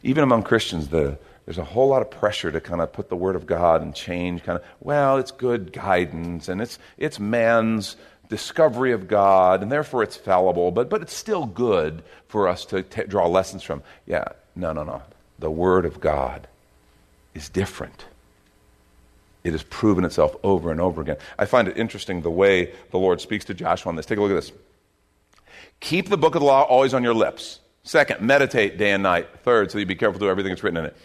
Even 0.02 0.24
among 0.24 0.42
Christians, 0.42 0.88
the, 0.88 1.18
there's 1.44 1.58
a 1.58 1.64
whole 1.64 1.88
lot 1.88 2.02
of 2.02 2.10
pressure 2.10 2.50
to 2.50 2.60
kind 2.60 2.80
of 2.80 2.92
put 2.92 3.08
the 3.08 3.16
Word 3.16 3.37
of 3.37 3.46
God 3.46 3.82
and 3.82 3.94
change 3.94 4.42
kind 4.42 4.58
of, 4.58 4.64
well, 4.80 5.18
it's 5.18 5.30
good 5.30 5.72
guidance 5.72 6.48
and 6.48 6.60
it's, 6.60 6.78
it's 6.96 7.20
man's 7.20 7.96
discovery 8.28 8.92
of 8.92 9.08
God, 9.08 9.62
and 9.62 9.70
therefore 9.70 10.02
it's 10.02 10.16
fallible, 10.16 10.70
but, 10.70 10.88
but 10.88 11.02
it's 11.02 11.14
still 11.14 11.46
good 11.46 12.02
for 12.28 12.48
us 12.48 12.64
to 12.66 12.82
t- 12.82 13.04
draw 13.04 13.26
lessons 13.26 13.62
from. 13.62 13.82
Yeah, 14.06 14.24
no, 14.56 14.72
no, 14.72 14.84
no. 14.84 15.02
The 15.38 15.50
Word 15.50 15.84
of 15.84 16.00
God 16.00 16.46
is 17.34 17.48
different. 17.48 18.06
It 19.42 19.52
has 19.52 19.62
proven 19.62 20.04
itself 20.04 20.34
over 20.42 20.70
and 20.70 20.80
over 20.80 21.02
again. 21.02 21.18
I 21.38 21.44
find 21.44 21.68
it 21.68 21.76
interesting 21.76 22.22
the 22.22 22.30
way 22.30 22.72
the 22.90 22.98
Lord 22.98 23.20
speaks 23.20 23.44
to 23.46 23.54
Joshua 23.54 23.90
on 23.90 23.96
this. 23.96 24.06
Take 24.06 24.18
a 24.18 24.22
look 24.22 24.30
at 24.30 24.37
this. 24.37 24.52
Keep 25.80 26.08
the 26.08 26.16
book 26.16 26.34
of 26.34 26.40
the 26.40 26.46
law 26.46 26.62
always 26.62 26.94
on 26.94 27.02
your 27.02 27.14
lips. 27.14 27.60
Second, 27.82 28.22
meditate 28.22 28.78
day 28.78 28.92
and 28.92 29.02
night. 29.02 29.28
Third, 29.42 29.70
so 29.70 29.78
you 29.78 29.84
be 29.84 29.94
careful 29.94 30.18
to 30.18 30.24
do 30.24 30.30
everything 30.30 30.50
that's 30.50 30.62
written 30.62 30.78
in 30.78 30.87
it. 30.87 30.96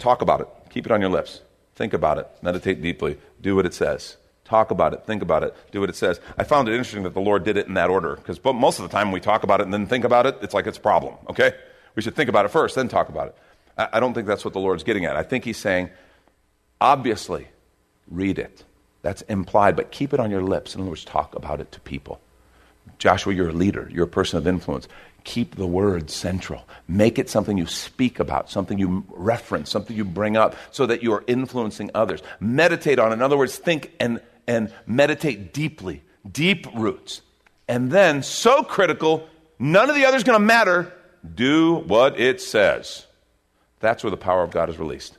Talk 0.00 0.22
about 0.22 0.40
it. 0.40 0.48
Keep 0.70 0.86
it 0.86 0.92
on 0.92 1.00
your 1.00 1.10
lips. 1.10 1.40
Think 1.76 1.92
about 1.92 2.18
it. 2.18 2.28
Meditate 2.42 2.82
deeply. 2.82 3.18
Do 3.40 3.54
what 3.54 3.64
it 3.64 3.74
says. 3.74 4.16
Talk 4.46 4.70
about 4.70 4.94
it. 4.94 5.04
Think 5.06 5.22
about 5.22 5.42
it. 5.42 5.54
Do 5.72 5.80
what 5.80 5.90
it 5.90 5.96
says. 5.96 6.20
I 6.38 6.44
found 6.44 6.68
it 6.68 6.72
interesting 6.72 7.02
that 7.02 7.14
the 7.14 7.20
Lord 7.20 7.44
did 7.44 7.56
it 7.56 7.66
in 7.66 7.74
that 7.74 7.90
order 7.90 8.14
because 8.14 8.42
most 8.44 8.78
of 8.78 8.84
the 8.84 8.92
time 8.96 9.10
we 9.10 9.20
talk 9.20 9.42
about 9.42 9.60
it 9.60 9.64
and 9.64 9.74
then 9.74 9.86
think 9.86 10.04
about 10.04 10.24
it, 10.24 10.38
it's 10.40 10.54
like 10.54 10.66
it's 10.66 10.78
a 10.78 10.80
problem, 10.80 11.14
okay? 11.28 11.52
We 11.96 12.02
should 12.02 12.14
think 12.14 12.28
about 12.28 12.44
it 12.44 12.50
first, 12.50 12.76
then 12.76 12.88
talk 12.88 13.08
about 13.08 13.28
it. 13.28 13.36
I 13.76 14.00
don't 14.00 14.14
think 14.14 14.26
that's 14.26 14.44
what 14.44 14.54
the 14.54 14.60
Lord's 14.60 14.84
getting 14.84 15.04
at. 15.04 15.16
I 15.16 15.22
think 15.22 15.44
He's 15.44 15.58
saying, 15.58 15.90
obviously, 16.80 17.48
read 18.08 18.38
it. 18.38 18.64
That's 19.02 19.22
implied, 19.22 19.76
but 19.76 19.90
keep 19.90 20.14
it 20.14 20.20
on 20.20 20.30
your 20.30 20.42
lips. 20.42 20.74
In 20.74 20.80
other 20.80 20.90
words, 20.90 21.04
talk 21.04 21.34
about 21.34 21.60
it 21.60 21.72
to 21.72 21.80
people. 21.80 22.20
Joshua, 22.98 23.34
you're 23.34 23.50
a 23.50 23.52
leader, 23.52 23.88
you're 23.92 24.04
a 24.04 24.08
person 24.08 24.38
of 24.38 24.46
influence. 24.46 24.88
Keep 25.24 25.56
the 25.56 25.66
word 25.66 26.08
central. 26.08 26.66
Make 26.86 27.18
it 27.18 27.28
something 27.28 27.58
you 27.58 27.66
speak 27.66 28.20
about, 28.20 28.48
something 28.48 28.78
you 28.78 29.04
reference, 29.10 29.70
something 29.70 29.96
you 29.96 30.04
bring 30.04 30.36
up, 30.36 30.54
so 30.70 30.86
that 30.86 31.02
you 31.02 31.12
are 31.12 31.24
influencing 31.26 31.90
others. 31.94 32.22
Meditate 32.38 33.00
on 33.00 33.10
it. 33.10 33.14
In 33.14 33.22
other 33.22 33.36
words, 33.36 33.56
think 33.56 33.92
and, 33.98 34.20
and 34.46 34.72
meditate 34.86 35.52
deeply, 35.52 36.02
deep 36.30 36.66
roots. 36.74 37.22
And 37.68 37.90
then, 37.90 38.22
so 38.22 38.62
critical, 38.62 39.28
none 39.58 39.90
of 39.90 39.96
the 39.96 40.04
others 40.04 40.24
going 40.24 40.38
to 40.38 40.44
matter. 40.44 40.92
Do 41.34 41.74
what 41.74 42.20
it 42.20 42.40
says. 42.40 43.06
That's 43.80 44.04
where 44.04 44.10
the 44.10 44.16
power 44.16 44.42
of 44.42 44.50
God 44.50 44.70
is 44.70 44.78
released. 44.78 45.18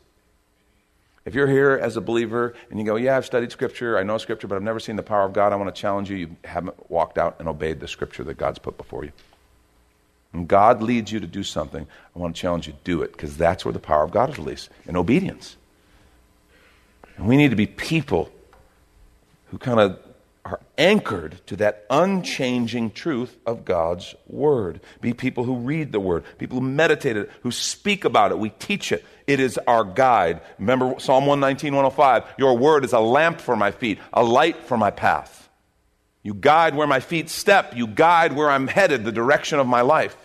If 1.26 1.36
you're 1.36 1.48
here 1.48 1.78
as 1.82 1.98
a 1.98 2.02
believer 2.02 2.54
and 2.70 2.80
you 2.80 2.86
go, 2.86 2.96
Yeah, 2.96 3.18
I've 3.18 3.26
studied 3.26 3.52
Scripture, 3.52 3.98
I 3.98 4.04
know 4.04 4.18
Scripture, 4.18 4.48
but 4.48 4.56
I've 4.56 4.64
never 4.64 4.80
seen 4.80 4.96
the 4.96 5.04
power 5.04 5.26
of 5.26 5.34
God, 5.34 5.52
I 5.52 5.58
want 5.58 5.74
to 5.74 5.80
challenge 5.82 6.10
you. 6.10 6.16
You 6.16 6.36
haven't 6.46 6.90
walked 6.90 7.18
out 7.18 7.36
and 7.40 7.50
obeyed 7.50 7.82
the 7.82 7.88
Scripture 7.88 8.24
that 8.24 8.38
God's 8.38 8.60
put 8.60 8.78
before 8.78 9.04
you. 9.04 9.12
When 10.32 10.46
God 10.46 10.82
leads 10.82 11.12
you 11.12 11.20
to 11.20 11.28
do 11.28 11.44
something, 11.44 11.86
I 12.16 12.20
want 12.20 12.34
to 12.36 12.42
challenge 12.42 12.68
you 12.68 12.74
do 12.86 13.02
it 13.02 13.12
because 13.12 13.36
that's 13.36 13.66
where 13.66 13.74
the 13.74 13.80
power 13.80 14.04
of 14.04 14.12
God 14.12 14.30
is 14.30 14.38
released 14.38 14.70
in 14.86 14.96
obedience. 14.96 15.58
And 17.18 17.28
we 17.28 17.36
need 17.36 17.50
to 17.50 17.58
be 17.58 17.68
people 17.68 18.32
who 19.50 19.58
kind 19.58 19.80
of 19.80 20.00
are 20.46 20.60
anchored 20.78 21.42
to 21.46 21.58
that 21.58 21.86
unchanging 21.90 22.92
truth 22.92 23.38
of 23.46 23.66
God's 23.66 24.16
Word. 24.28 24.80
Be 25.02 25.14
people 25.14 25.44
who 25.44 25.58
read 25.58 25.92
the 25.92 26.00
Word, 26.00 26.24
people 26.38 26.60
who 26.60 26.66
meditate 26.66 27.18
it, 27.18 27.30
who 27.44 27.52
speak 27.52 28.06
about 28.06 28.32
it. 28.32 28.40
We 28.40 28.52
teach 28.52 28.92
it. 28.92 29.04
It 29.26 29.42
is 29.42 29.60
our 29.68 29.84
guide. 29.84 30.42
Remember 30.58 30.96
Psalm 31.00 31.26
119, 31.26 31.76
105 31.76 32.36
Your 32.38 32.58
Word 32.58 32.86
is 32.86 32.94
a 32.94 33.00
lamp 33.00 33.42
for 33.42 33.56
my 33.56 33.72
feet, 33.72 34.00
a 34.14 34.24
light 34.24 34.64
for 34.64 34.78
my 34.78 34.92
path. 34.92 35.50
You 36.24 36.34
guide 36.34 36.76
where 36.76 36.88
my 36.88 37.00
feet 37.00 37.30
step, 37.30 37.76
you 37.76 37.88
guide 37.88 38.34
where 38.34 38.50
I'm 38.50 38.68
headed, 38.68 39.04
the 39.04 39.12
direction 39.12 39.60
of 39.60 39.68
my 39.68 39.82
life. 39.82 40.16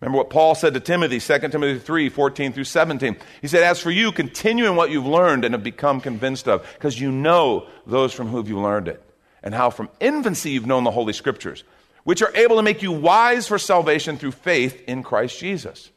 Remember 0.00 0.18
what 0.18 0.30
Paul 0.30 0.54
said 0.54 0.72
to 0.74 0.80
Timothy, 0.80 1.20
2 1.20 1.48
Timothy 1.48 1.78
3 1.78 2.08
14 2.08 2.52
through 2.52 2.64
17. 2.64 3.16
He 3.42 3.48
said, 3.48 3.62
As 3.62 3.80
for 3.80 3.90
you, 3.90 4.12
continue 4.12 4.66
in 4.66 4.76
what 4.76 4.90
you've 4.90 5.06
learned 5.06 5.44
and 5.44 5.52
have 5.52 5.62
become 5.62 6.00
convinced 6.00 6.48
of, 6.48 6.66
because 6.74 6.98
you 6.98 7.12
know 7.12 7.66
those 7.86 8.12
from 8.12 8.28
whom 8.28 8.46
you've 8.46 8.58
learned 8.58 8.88
it 8.88 9.02
and 9.42 9.54
how 9.54 9.70
from 9.70 9.90
infancy 10.00 10.50
you've 10.50 10.66
known 10.66 10.84
the 10.84 10.90
Holy 10.90 11.12
Scriptures, 11.12 11.64
which 12.04 12.22
are 12.22 12.34
able 12.34 12.56
to 12.56 12.62
make 12.62 12.82
you 12.82 12.92
wise 12.92 13.46
for 13.46 13.58
salvation 13.58 14.16
through 14.16 14.32
faith 14.32 14.82
in 14.86 15.02
Christ 15.02 15.38
Jesus. 15.38 15.90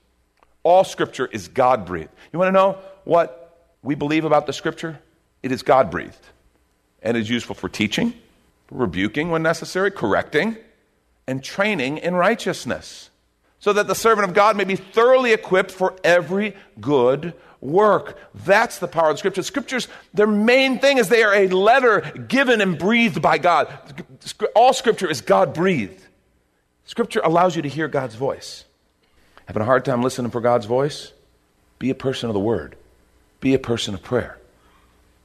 All 0.63 0.83
Scripture 0.83 1.27
is 1.27 1.47
God 1.47 1.85
breathed. 1.85 2.09
You 2.31 2.39
want 2.39 2.49
to 2.49 2.53
know 2.53 2.77
what 3.05 3.67
we 3.81 3.95
believe 3.95 4.25
about 4.25 4.47
the 4.47 4.53
Scripture? 4.53 4.99
It 5.41 5.51
is 5.51 5.61
God 5.61 5.91
breathed 5.91 6.25
and 7.01 7.17
is 7.17 7.29
useful 7.29 7.55
for 7.55 7.67
teaching, 7.69 8.13
rebuking 8.71 9.29
when 9.29 9.43
necessary, 9.43 9.91
correcting, 9.91 10.57
and 11.27 11.43
training 11.43 11.97
in 11.97 12.15
righteousness, 12.15 13.09
so 13.63 13.71
that 13.71 13.87
the 13.87 13.95
servant 13.95 14.27
of 14.27 14.33
God 14.33 14.57
may 14.57 14.65
be 14.65 14.75
thoroughly 14.75 15.31
equipped 15.31 15.71
for 15.71 15.95
every 16.03 16.53
good 16.81 17.33
work. 17.61 18.19
That's 18.35 18.79
the 18.79 18.89
power 18.89 19.11
of 19.11 19.13
the 19.13 19.19
scriptures. 19.19 19.47
Scriptures, 19.47 19.87
their 20.13 20.27
main 20.27 20.79
thing 20.79 20.97
is 20.97 21.07
they 21.07 21.23
are 21.23 21.33
a 21.33 21.47
letter 21.47 22.01
given 22.01 22.59
and 22.59 22.77
breathed 22.77 23.21
by 23.21 23.37
God. 23.37 23.73
All 24.53 24.73
scripture 24.73 25.09
is 25.09 25.21
God 25.21 25.53
breathed. 25.53 26.03
Scripture 26.83 27.21
allows 27.23 27.55
you 27.55 27.61
to 27.61 27.69
hear 27.69 27.87
God's 27.87 28.15
voice. 28.15 28.65
Having 29.45 29.61
a 29.61 29.65
hard 29.65 29.85
time 29.85 30.01
listening 30.01 30.29
for 30.29 30.41
God's 30.41 30.65
voice? 30.65 31.13
Be 31.79 31.89
a 31.89 31.95
person 31.95 32.29
of 32.29 32.33
the 32.33 32.41
word. 32.41 32.75
Be 33.39 33.53
a 33.53 33.59
person 33.59 33.93
of 33.93 34.03
prayer. 34.03 34.37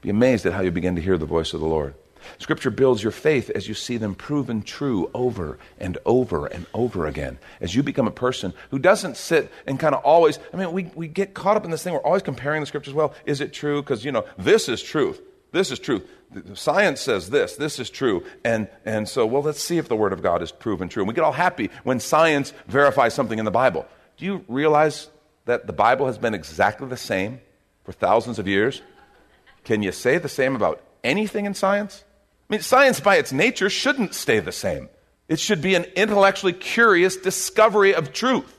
Be 0.01 0.11
amazed 0.11 0.47
at 0.47 0.53
how 0.53 0.61
you 0.61 0.71
begin 0.71 0.95
to 0.95 1.03
hear 1.03 1.19
the 1.19 1.27
voice 1.27 1.55
of 1.55 1.61
the 1.61 1.67
Lord. 1.67 1.95
Scripture 2.39 2.71
builds 2.71 3.03
your 3.03 3.13
faith 3.13 3.51
as 3.51 3.69
you 3.69 3.75
see 3.75 3.97
them 3.97 4.15
proven 4.15 4.63
true 4.63 5.11
over 5.15 5.59
and 5.79 5.99
over 6.07 6.47
and 6.47 6.67
over 6.75 7.07
again. 7.07 7.39
As 7.61 7.75
you 7.75 7.83
become 7.83 8.07
a 8.07 8.13
person 8.13 8.55
who 8.71 8.79
doesn't 8.79 9.17
sit 9.17 9.51
and 9.67 9.79
kind 9.79 9.95
of 9.95 10.03
always, 10.05 10.39
I 10.53 10.57
mean, 10.57 10.73
we, 10.73 10.91
we 10.95 11.09
get 11.09 11.35
caught 11.35 11.57
up 11.57 11.65
in 11.65 11.71
this 11.71 11.83
thing. 11.83 11.93
We're 11.93 12.01
always 12.01 12.23
comparing 12.23 12.61
the 12.61 12.67
scriptures. 12.67 12.95
Well, 12.95 13.15
is 13.27 13.41
it 13.41 13.53
true? 13.53 13.83
Because, 13.83 14.05
you 14.05 14.13
know, 14.13 14.25
this 14.37 14.69
is 14.69 14.83
truth. 14.83 15.21
This 15.53 15.71
is 15.71 15.79
truth. 15.79 16.07
Science 16.55 17.01
says 17.01 17.31
this. 17.31 17.57
This 17.57 17.79
is 17.79 17.89
true. 17.89 18.25
And, 18.45 18.69
and 18.85 19.09
so, 19.09 19.27
well, 19.27 19.43
let's 19.43 19.63
see 19.63 19.79
if 19.79 19.89
the 19.89 19.97
Word 19.97 20.13
of 20.13 20.23
God 20.23 20.43
is 20.43 20.53
proven 20.53 20.89
true. 20.89 21.03
And 21.03 21.09
we 21.09 21.15
get 21.15 21.25
all 21.25 21.33
happy 21.33 21.71
when 21.85 22.01
science 22.01 22.53
verifies 22.67 23.15
something 23.15 23.39
in 23.39 23.45
the 23.45 23.51
Bible. 23.51 23.87
Do 24.19 24.27
you 24.27 24.45
realize 24.47 25.09
that 25.47 25.67
the 25.67 25.73
Bible 25.73 26.07
has 26.07 26.19
been 26.19 26.35
exactly 26.35 26.87
the 26.89 26.97
same 26.97 27.41
for 27.85 27.93
thousands 27.93 28.39
of 28.39 28.47
years? 28.47 28.83
Can 29.65 29.83
you 29.83 29.93
say 29.93 30.19
the 30.19 30.29
same 30.29 30.55
about 30.55 30.83
anything 31.03 31.47
in 31.47 31.55
science? 31.55 32.05
I 32.49 32.55
mean, 32.55 32.63
science 32.63 32.99
by 32.99 33.17
its 33.17 33.33
nature 33.33 33.69
shouldn't 33.69 34.15
stay 34.15 34.41
the 34.41 34.53
same. 34.53 34.89
It 35.29 35.39
should 35.39 35.61
be 35.61 35.75
an 35.75 35.85
intellectually 35.97 36.55
curious 36.55 37.17
discovery 37.17 37.95
of 37.95 38.13
truth, 38.13 38.55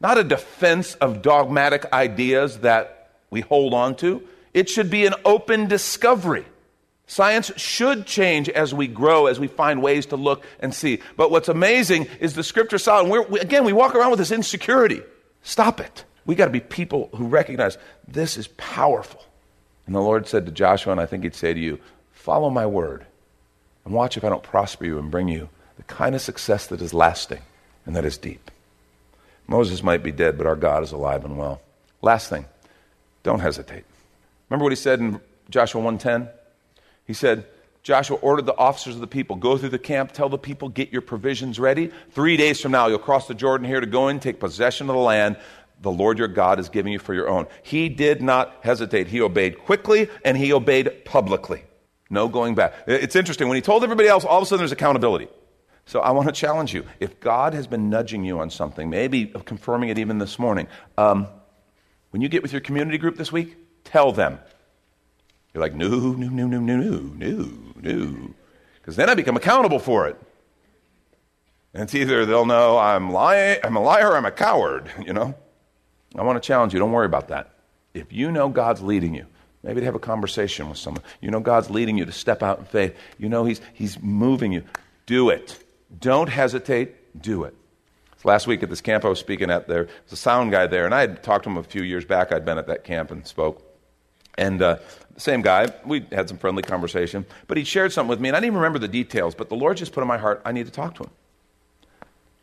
not 0.00 0.18
a 0.18 0.24
defense 0.24 0.94
of 0.94 1.22
dogmatic 1.22 1.92
ideas 1.92 2.60
that 2.60 3.12
we 3.30 3.42
hold 3.42 3.72
on 3.72 3.94
to. 3.96 4.22
It 4.52 4.68
should 4.68 4.90
be 4.90 5.06
an 5.06 5.14
open 5.24 5.68
discovery. 5.68 6.44
Science 7.06 7.52
should 7.56 8.06
change 8.06 8.48
as 8.48 8.74
we 8.74 8.88
grow, 8.88 9.26
as 9.26 9.38
we 9.38 9.46
find 9.46 9.80
ways 9.80 10.06
to 10.06 10.16
look 10.16 10.44
and 10.58 10.74
see. 10.74 11.00
But 11.16 11.30
what's 11.30 11.48
amazing 11.48 12.08
is 12.18 12.34
the 12.34 12.42
scripture 12.42 12.78
solid. 12.78 13.12
And 13.12 13.30
we, 13.30 13.38
again, 13.38 13.64
we 13.64 13.72
walk 13.72 13.94
around 13.94 14.10
with 14.10 14.18
this 14.18 14.32
insecurity. 14.32 15.02
Stop 15.42 15.80
it. 15.80 16.04
We 16.26 16.34
got 16.34 16.46
to 16.46 16.52
be 16.52 16.60
people 16.60 17.10
who 17.14 17.26
recognize 17.26 17.78
this 18.08 18.36
is 18.36 18.48
powerful. 18.48 19.24
And 19.86 19.94
the 19.94 20.00
Lord 20.00 20.26
said 20.26 20.46
to 20.46 20.52
Joshua, 20.52 20.92
and 20.92 21.00
I 21.00 21.06
think 21.06 21.22
He'd 21.22 21.34
say 21.34 21.54
to 21.54 21.60
you, 21.60 21.78
follow 22.12 22.50
my 22.50 22.66
word 22.66 23.06
and 23.84 23.94
watch 23.94 24.16
if 24.16 24.24
I 24.24 24.28
don't 24.28 24.42
prosper 24.42 24.84
you 24.84 24.98
and 24.98 25.10
bring 25.10 25.28
you 25.28 25.48
the 25.76 25.82
kind 25.84 26.14
of 26.14 26.20
success 26.20 26.66
that 26.68 26.82
is 26.82 26.92
lasting 26.92 27.40
and 27.86 27.96
that 27.96 28.04
is 28.04 28.18
deep. 28.18 28.50
Moses 29.46 29.82
might 29.82 30.02
be 30.02 30.12
dead, 30.12 30.38
but 30.38 30.46
our 30.46 30.56
God 30.56 30.82
is 30.82 30.92
alive 30.92 31.24
and 31.24 31.36
well. 31.36 31.60
Last 32.02 32.28
thing, 32.28 32.46
don't 33.22 33.40
hesitate. 33.40 33.84
Remember 34.48 34.64
what 34.64 34.72
he 34.72 34.76
said 34.76 35.00
in 35.00 35.20
Joshua 35.48 35.82
1:10? 35.82 36.30
He 37.06 37.14
said, 37.14 37.46
Joshua 37.82 38.18
ordered 38.18 38.46
the 38.46 38.56
officers 38.56 38.94
of 38.94 39.00
the 39.00 39.06
people, 39.06 39.36
go 39.36 39.56
through 39.56 39.70
the 39.70 39.78
camp, 39.78 40.12
tell 40.12 40.28
the 40.28 40.38
people, 40.38 40.68
get 40.68 40.92
your 40.92 41.00
provisions 41.00 41.58
ready. 41.58 41.90
Three 42.10 42.36
days 42.36 42.60
from 42.60 42.72
now, 42.72 42.88
you'll 42.88 42.98
cross 42.98 43.26
the 43.26 43.34
Jordan 43.34 43.66
here 43.66 43.80
to 43.80 43.86
go 43.86 44.08
in, 44.08 44.20
take 44.20 44.38
possession 44.38 44.88
of 44.90 44.94
the 44.94 45.00
land 45.00 45.36
the 45.80 45.90
Lord 45.90 46.18
your 46.18 46.28
God 46.28 46.60
is 46.60 46.68
giving 46.68 46.92
you 46.92 46.98
for 46.98 47.14
your 47.14 47.28
own. 47.28 47.46
He 47.62 47.88
did 47.88 48.22
not 48.22 48.54
hesitate. 48.62 49.08
He 49.08 49.20
obeyed 49.20 49.58
quickly 49.58 50.08
and 50.24 50.36
he 50.36 50.52
obeyed 50.52 51.04
publicly. 51.04 51.64
No 52.10 52.28
going 52.28 52.56
back. 52.56 52.74
It's 52.86 53.14
interesting. 53.14 53.48
When 53.48 53.54
he 53.54 53.62
told 53.62 53.84
everybody 53.84 54.08
else, 54.08 54.24
all 54.24 54.38
of 54.38 54.42
a 54.42 54.46
sudden 54.46 54.60
there's 54.60 54.72
accountability. 54.72 55.28
So 55.86 56.00
I 56.00 56.10
want 56.10 56.28
to 56.28 56.32
challenge 56.32 56.74
you. 56.74 56.84
If 56.98 57.20
God 57.20 57.54
has 57.54 57.66
been 57.66 57.88
nudging 57.88 58.24
you 58.24 58.40
on 58.40 58.50
something, 58.50 58.90
maybe 58.90 59.26
confirming 59.44 59.88
it 59.88 59.98
even 59.98 60.18
this 60.18 60.38
morning, 60.38 60.66
um, 60.98 61.28
when 62.10 62.20
you 62.20 62.28
get 62.28 62.42
with 62.42 62.52
your 62.52 62.60
community 62.60 62.98
group 62.98 63.16
this 63.16 63.32
week, 63.32 63.56
tell 63.84 64.12
them. 64.12 64.38
You're 65.54 65.62
like, 65.62 65.74
no, 65.74 65.88
no, 65.88 66.28
no, 66.28 66.46
no, 66.46 66.58
no, 66.58 66.76
no, 66.76 66.98
no, 67.00 67.50
no. 67.76 68.34
Because 68.74 68.96
then 68.96 69.08
I 69.08 69.14
become 69.14 69.36
accountable 69.36 69.78
for 69.78 70.08
it. 70.08 70.16
And 71.74 71.84
it's 71.84 71.94
either 71.94 72.26
they'll 72.26 72.46
know 72.46 72.78
I'm 72.78 73.12
lying, 73.12 73.60
I'm 73.62 73.76
a 73.76 73.80
liar, 73.80 74.16
I'm 74.16 74.24
a 74.24 74.32
coward, 74.32 74.90
you 75.04 75.12
know. 75.12 75.34
I 76.16 76.22
want 76.22 76.42
to 76.42 76.46
challenge 76.46 76.72
you. 76.72 76.80
Don't 76.80 76.92
worry 76.92 77.06
about 77.06 77.28
that. 77.28 77.54
If 77.94 78.12
you 78.12 78.32
know 78.32 78.48
God's 78.48 78.82
leading 78.82 79.14
you, 79.14 79.26
Maybe 79.62 79.80
to 79.80 79.84
have 79.86 79.94
a 79.94 80.00
conversation 80.00 80.68
with 80.68 80.78
someone. 80.78 81.02
You 81.20 81.30
know 81.30 81.40
God's 81.40 81.70
leading 81.70 81.98
you 81.98 82.06
to 82.06 82.12
step 82.12 82.42
out 82.42 82.58
in 82.58 82.64
faith. 82.64 82.96
You 83.18 83.28
know 83.28 83.44
He's, 83.44 83.60
he's 83.74 84.00
moving 84.00 84.52
you. 84.52 84.64
Do 85.06 85.28
it. 85.28 85.62
Don't 86.00 86.28
hesitate. 86.28 87.20
Do 87.20 87.44
it. 87.44 87.54
Last 88.22 88.46
week 88.46 88.62
at 88.62 88.68
this 88.68 88.82
camp 88.82 89.04
I 89.04 89.08
was 89.08 89.18
speaking 89.18 89.50
at, 89.50 89.66
there 89.66 89.84
was 89.84 90.12
a 90.12 90.16
sound 90.16 90.52
guy 90.52 90.66
there, 90.66 90.84
and 90.84 90.94
I 90.94 91.00
had 91.00 91.22
talked 91.22 91.44
to 91.44 91.50
him 91.50 91.56
a 91.56 91.62
few 91.62 91.82
years 91.82 92.04
back. 92.04 92.32
I'd 92.32 92.44
been 92.44 92.58
at 92.58 92.66
that 92.66 92.84
camp 92.84 93.10
and 93.10 93.26
spoke. 93.26 93.66
And 94.36 94.60
uh, 94.60 94.76
the 95.14 95.20
same 95.20 95.42
guy, 95.42 95.72
we 95.84 96.06
had 96.12 96.28
some 96.28 96.38
friendly 96.38 96.62
conversation, 96.62 97.24
but 97.46 97.56
he 97.56 97.64
shared 97.64 97.92
something 97.92 98.10
with 98.10 98.20
me, 98.20 98.28
and 98.28 98.36
I 98.36 98.40
didn't 98.40 98.48
even 98.52 98.58
remember 98.58 98.78
the 98.78 98.88
details, 98.88 99.34
but 99.34 99.48
the 99.48 99.54
Lord 99.54 99.78
just 99.78 99.92
put 99.92 100.02
in 100.02 100.08
my 100.08 100.18
heart, 100.18 100.42
I 100.44 100.52
need 100.52 100.66
to 100.66 100.72
talk 100.72 100.94
to 100.96 101.04
him. 101.04 101.10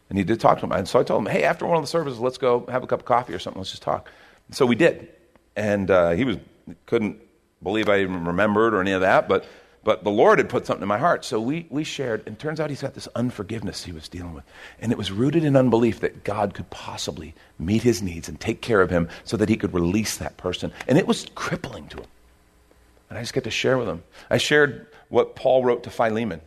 I 0.10 0.13
need 0.13 0.27
to 0.27 0.38
talk 0.38 0.60
to 0.60 0.65
him. 0.65 0.71
And 0.71 0.88
so 0.88 0.99
I 0.99 1.03
told 1.03 1.25
him, 1.25 1.32
hey, 1.32 1.43
after 1.43 1.65
one 1.65 1.77
of 1.77 1.84
the 1.84 1.88
services, 1.88 2.19
let's 2.19 2.38
go 2.38 2.65
have 2.69 2.84
a 2.84 2.88
cup 2.88 2.99
of 2.99 3.06
coffee 3.06 3.34
or 3.34 3.39
something, 3.39 3.60
let's 3.60 3.71
just 3.71 3.84
talk. 3.84 4.10
And 4.47 4.56
so 4.56 4.65
we 4.65 4.75
did. 4.75 5.10
And 5.56 5.91
uh, 5.91 6.12
he 6.12 6.23
was 6.23 6.38
couldn't 6.86 7.19
believe 7.62 7.89
I 7.89 8.01
even 8.01 8.25
remembered 8.25 8.73
or 8.73 8.82
any 8.82 8.91
of 8.91 9.01
that, 9.01 9.27
but, 9.27 9.45
but 9.84 10.03
the 10.03 10.12
Lord 10.12 10.39
had 10.39 10.49
put 10.49 10.65
something 10.65 10.84
in 10.84 10.88
my 10.88 10.97
heart. 10.97 11.25
So 11.25 11.39
we, 11.39 11.65
we 11.69 11.84
shared, 11.84 12.23
and 12.27 12.38
turns 12.38 12.60
out 12.60 12.69
he's 12.69 12.82
got 12.82 12.93
this 12.93 13.08
unforgiveness 13.15 13.84
he 13.84 13.91
was 13.91 14.08
dealing 14.08 14.34
with. 14.34 14.43
And 14.80 14.91
it 14.91 14.97
was 14.97 15.12
rooted 15.12 15.43
in 15.43 15.56
unbelief 15.56 16.01
that 16.01 16.23
God 16.23 16.53
could 16.53 16.69
possibly 16.69 17.34
meet 17.58 17.84
his 17.84 18.01
needs 18.01 18.30
and 18.30 18.39
take 18.39 18.62
care 18.62 18.82
of 18.82 18.89
him 18.89 19.10
so 19.23 19.38
that 19.38 19.49
he 19.49 19.58
could 19.58 19.73
release 19.73 20.17
that 20.17 20.38
person. 20.38 20.71
And 20.88 20.97
it 20.97 21.08
was 21.08 21.25
crippling 21.36 21.88
to 21.89 21.97
him. 21.97 22.08
And 23.10 23.17
I 23.17 23.21
just 23.21 23.34
get 23.34 23.45
to 23.45 23.51
share 23.51 23.77
with 23.77 23.88
him. 23.88 24.03
I 24.30 24.38
shared 24.38 24.88
what 25.10 25.36
Paul 25.36 25.63
wrote 25.63 25.84
to 25.84 25.89
Philemon 25.89 26.41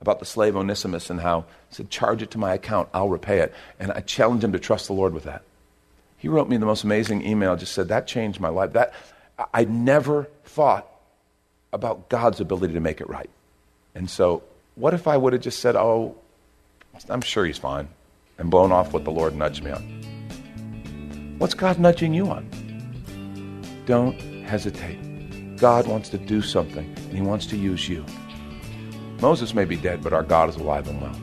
about 0.00 0.18
the 0.18 0.26
slave 0.26 0.54
Onesimus 0.54 1.08
and 1.08 1.20
how 1.20 1.46
he 1.70 1.76
said, 1.76 1.90
Charge 1.90 2.22
it 2.22 2.30
to 2.32 2.38
my 2.38 2.52
account, 2.52 2.90
I'll 2.92 3.08
repay 3.08 3.40
it. 3.40 3.54
And 3.80 3.90
I 3.92 4.00
challenged 4.00 4.44
him 4.44 4.52
to 4.52 4.58
trust 4.58 4.86
the 4.86 4.92
Lord 4.92 5.14
with 5.14 5.24
that. 5.24 5.42
He 6.18 6.28
wrote 6.28 6.48
me 6.48 6.56
the 6.56 6.66
most 6.66 6.84
amazing 6.84 7.26
email, 7.26 7.56
just 7.56 7.72
said, 7.72 7.88
That 7.88 8.06
changed 8.06 8.38
my 8.38 8.48
life. 8.48 8.74
That, 8.74 8.92
I 9.52 9.64
never 9.64 10.28
thought 10.44 10.88
about 11.72 12.08
God's 12.08 12.40
ability 12.40 12.74
to 12.74 12.80
make 12.80 13.00
it 13.00 13.08
right. 13.08 13.30
And 13.94 14.08
so, 14.08 14.42
what 14.76 14.94
if 14.94 15.06
I 15.08 15.16
would 15.16 15.32
have 15.32 15.42
just 15.42 15.60
said, 15.60 15.76
Oh, 15.76 16.16
I'm 17.08 17.20
sure 17.20 17.44
he's 17.44 17.58
fine, 17.58 17.88
and 18.38 18.50
blown 18.50 18.70
off 18.72 18.92
what 18.92 19.04
the 19.04 19.10
Lord 19.10 19.34
nudged 19.34 19.64
me 19.64 19.72
on? 19.72 21.36
What's 21.38 21.54
God 21.54 21.78
nudging 21.78 22.14
you 22.14 22.28
on? 22.28 22.48
Don't 23.86 24.18
hesitate. 24.44 25.56
God 25.56 25.86
wants 25.86 26.08
to 26.10 26.18
do 26.18 26.42
something, 26.42 26.84
and 26.84 27.12
He 27.12 27.22
wants 27.22 27.46
to 27.46 27.56
use 27.56 27.88
you. 27.88 28.04
Moses 29.20 29.54
may 29.54 29.64
be 29.64 29.76
dead, 29.76 30.02
but 30.02 30.12
our 30.12 30.22
God 30.22 30.48
is 30.48 30.56
alive 30.56 30.88
and 30.88 31.00
well. 31.00 31.16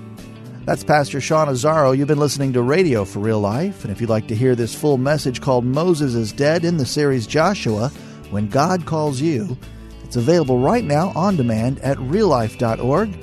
That's 0.64 0.84
Pastor 0.84 1.20
Sean 1.20 1.48
Azzaro. 1.48 1.98
You've 1.98 2.08
been 2.08 2.20
listening 2.20 2.54
to 2.54 2.62
Radio 2.62 3.04
for 3.04 3.18
Real 3.18 3.40
Life. 3.40 3.84
And 3.84 3.92
if 3.92 4.00
you'd 4.00 4.12
like 4.12 4.28
to 4.28 4.36
hear 4.36 4.54
this 4.54 4.76
full 4.76 5.00
message 5.00 5.42
called 5.42 5.66
Moses 5.66 6.14
is 6.14 6.32
Dead 6.32 6.64
in 6.64 6.78
the 6.78 6.86
series 6.86 7.26
Joshua, 7.26 7.90
When 8.30 8.48
God 8.48 8.86
Calls 8.86 9.20
You, 9.20 9.58
it's 10.04 10.18
available 10.18 10.60
right 10.60 10.84
now 10.84 11.14
on 11.16 11.36
demand 11.36 11.80
at 11.80 11.98
reallife.org. 11.98 13.18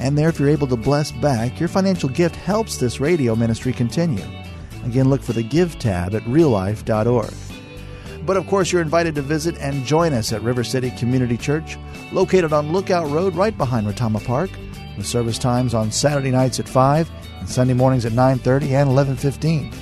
And 0.00 0.18
there, 0.18 0.28
if 0.28 0.40
you're 0.40 0.48
able 0.48 0.66
to 0.66 0.76
bless 0.76 1.12
back, 1.12 1.60
your 1.60 1.68
financial 1.68 2.08
gift 2.08 2.34
helps 2.34 2.78
this 2.78 2.98
radio 2.98 3.36
ministry 3.36 3.72
continue. 3.72 4.26
Again, 4.84 5.08
look 5.08 5.22
for 5.22 5.34
the 5.34 5.44
Give 5.44 5.78
tab 5.78 6.16
at 6.16 6.22
reallife.org. 6.22 7.32
But 8.26 8.36
of 8.36 8.48
course, 8.48 8.72
you're 8.72 8.82
invited 8.82 9.14
to 9.14 9.22
visit 9.22 9.56
and 9.58 9.84
join 9.84 10.12
us 10.12 10.32
at 10.32 10.42
River 10.42 10.64
City 10.64 10.90
Community 10.90 11.36
Church, 11.36 11.78
located 12.10 12.52
on 12.52 12.72
Lookout 12.72 13.08
Road 13.08 13.36
right 13.36 13.56
behind 13.56 13.86
Retama 13.86 14.24
Park, 14.24 14.50
with 14.96 15.06
service 15.06 15.38
times 15.38 15.74
on 15.74 15.90
Saturday 15.90 16.30
nights 16.30 16.60
at 16.60 16.68
5 16.68 17.10
and 17.40 17.48
Sunday 17.48 17.74
mornings 17.74 18.04
at 18.04 18.12
9:30 18.12 18.74
and 18.74 18.90
11:15. 18.90 19.72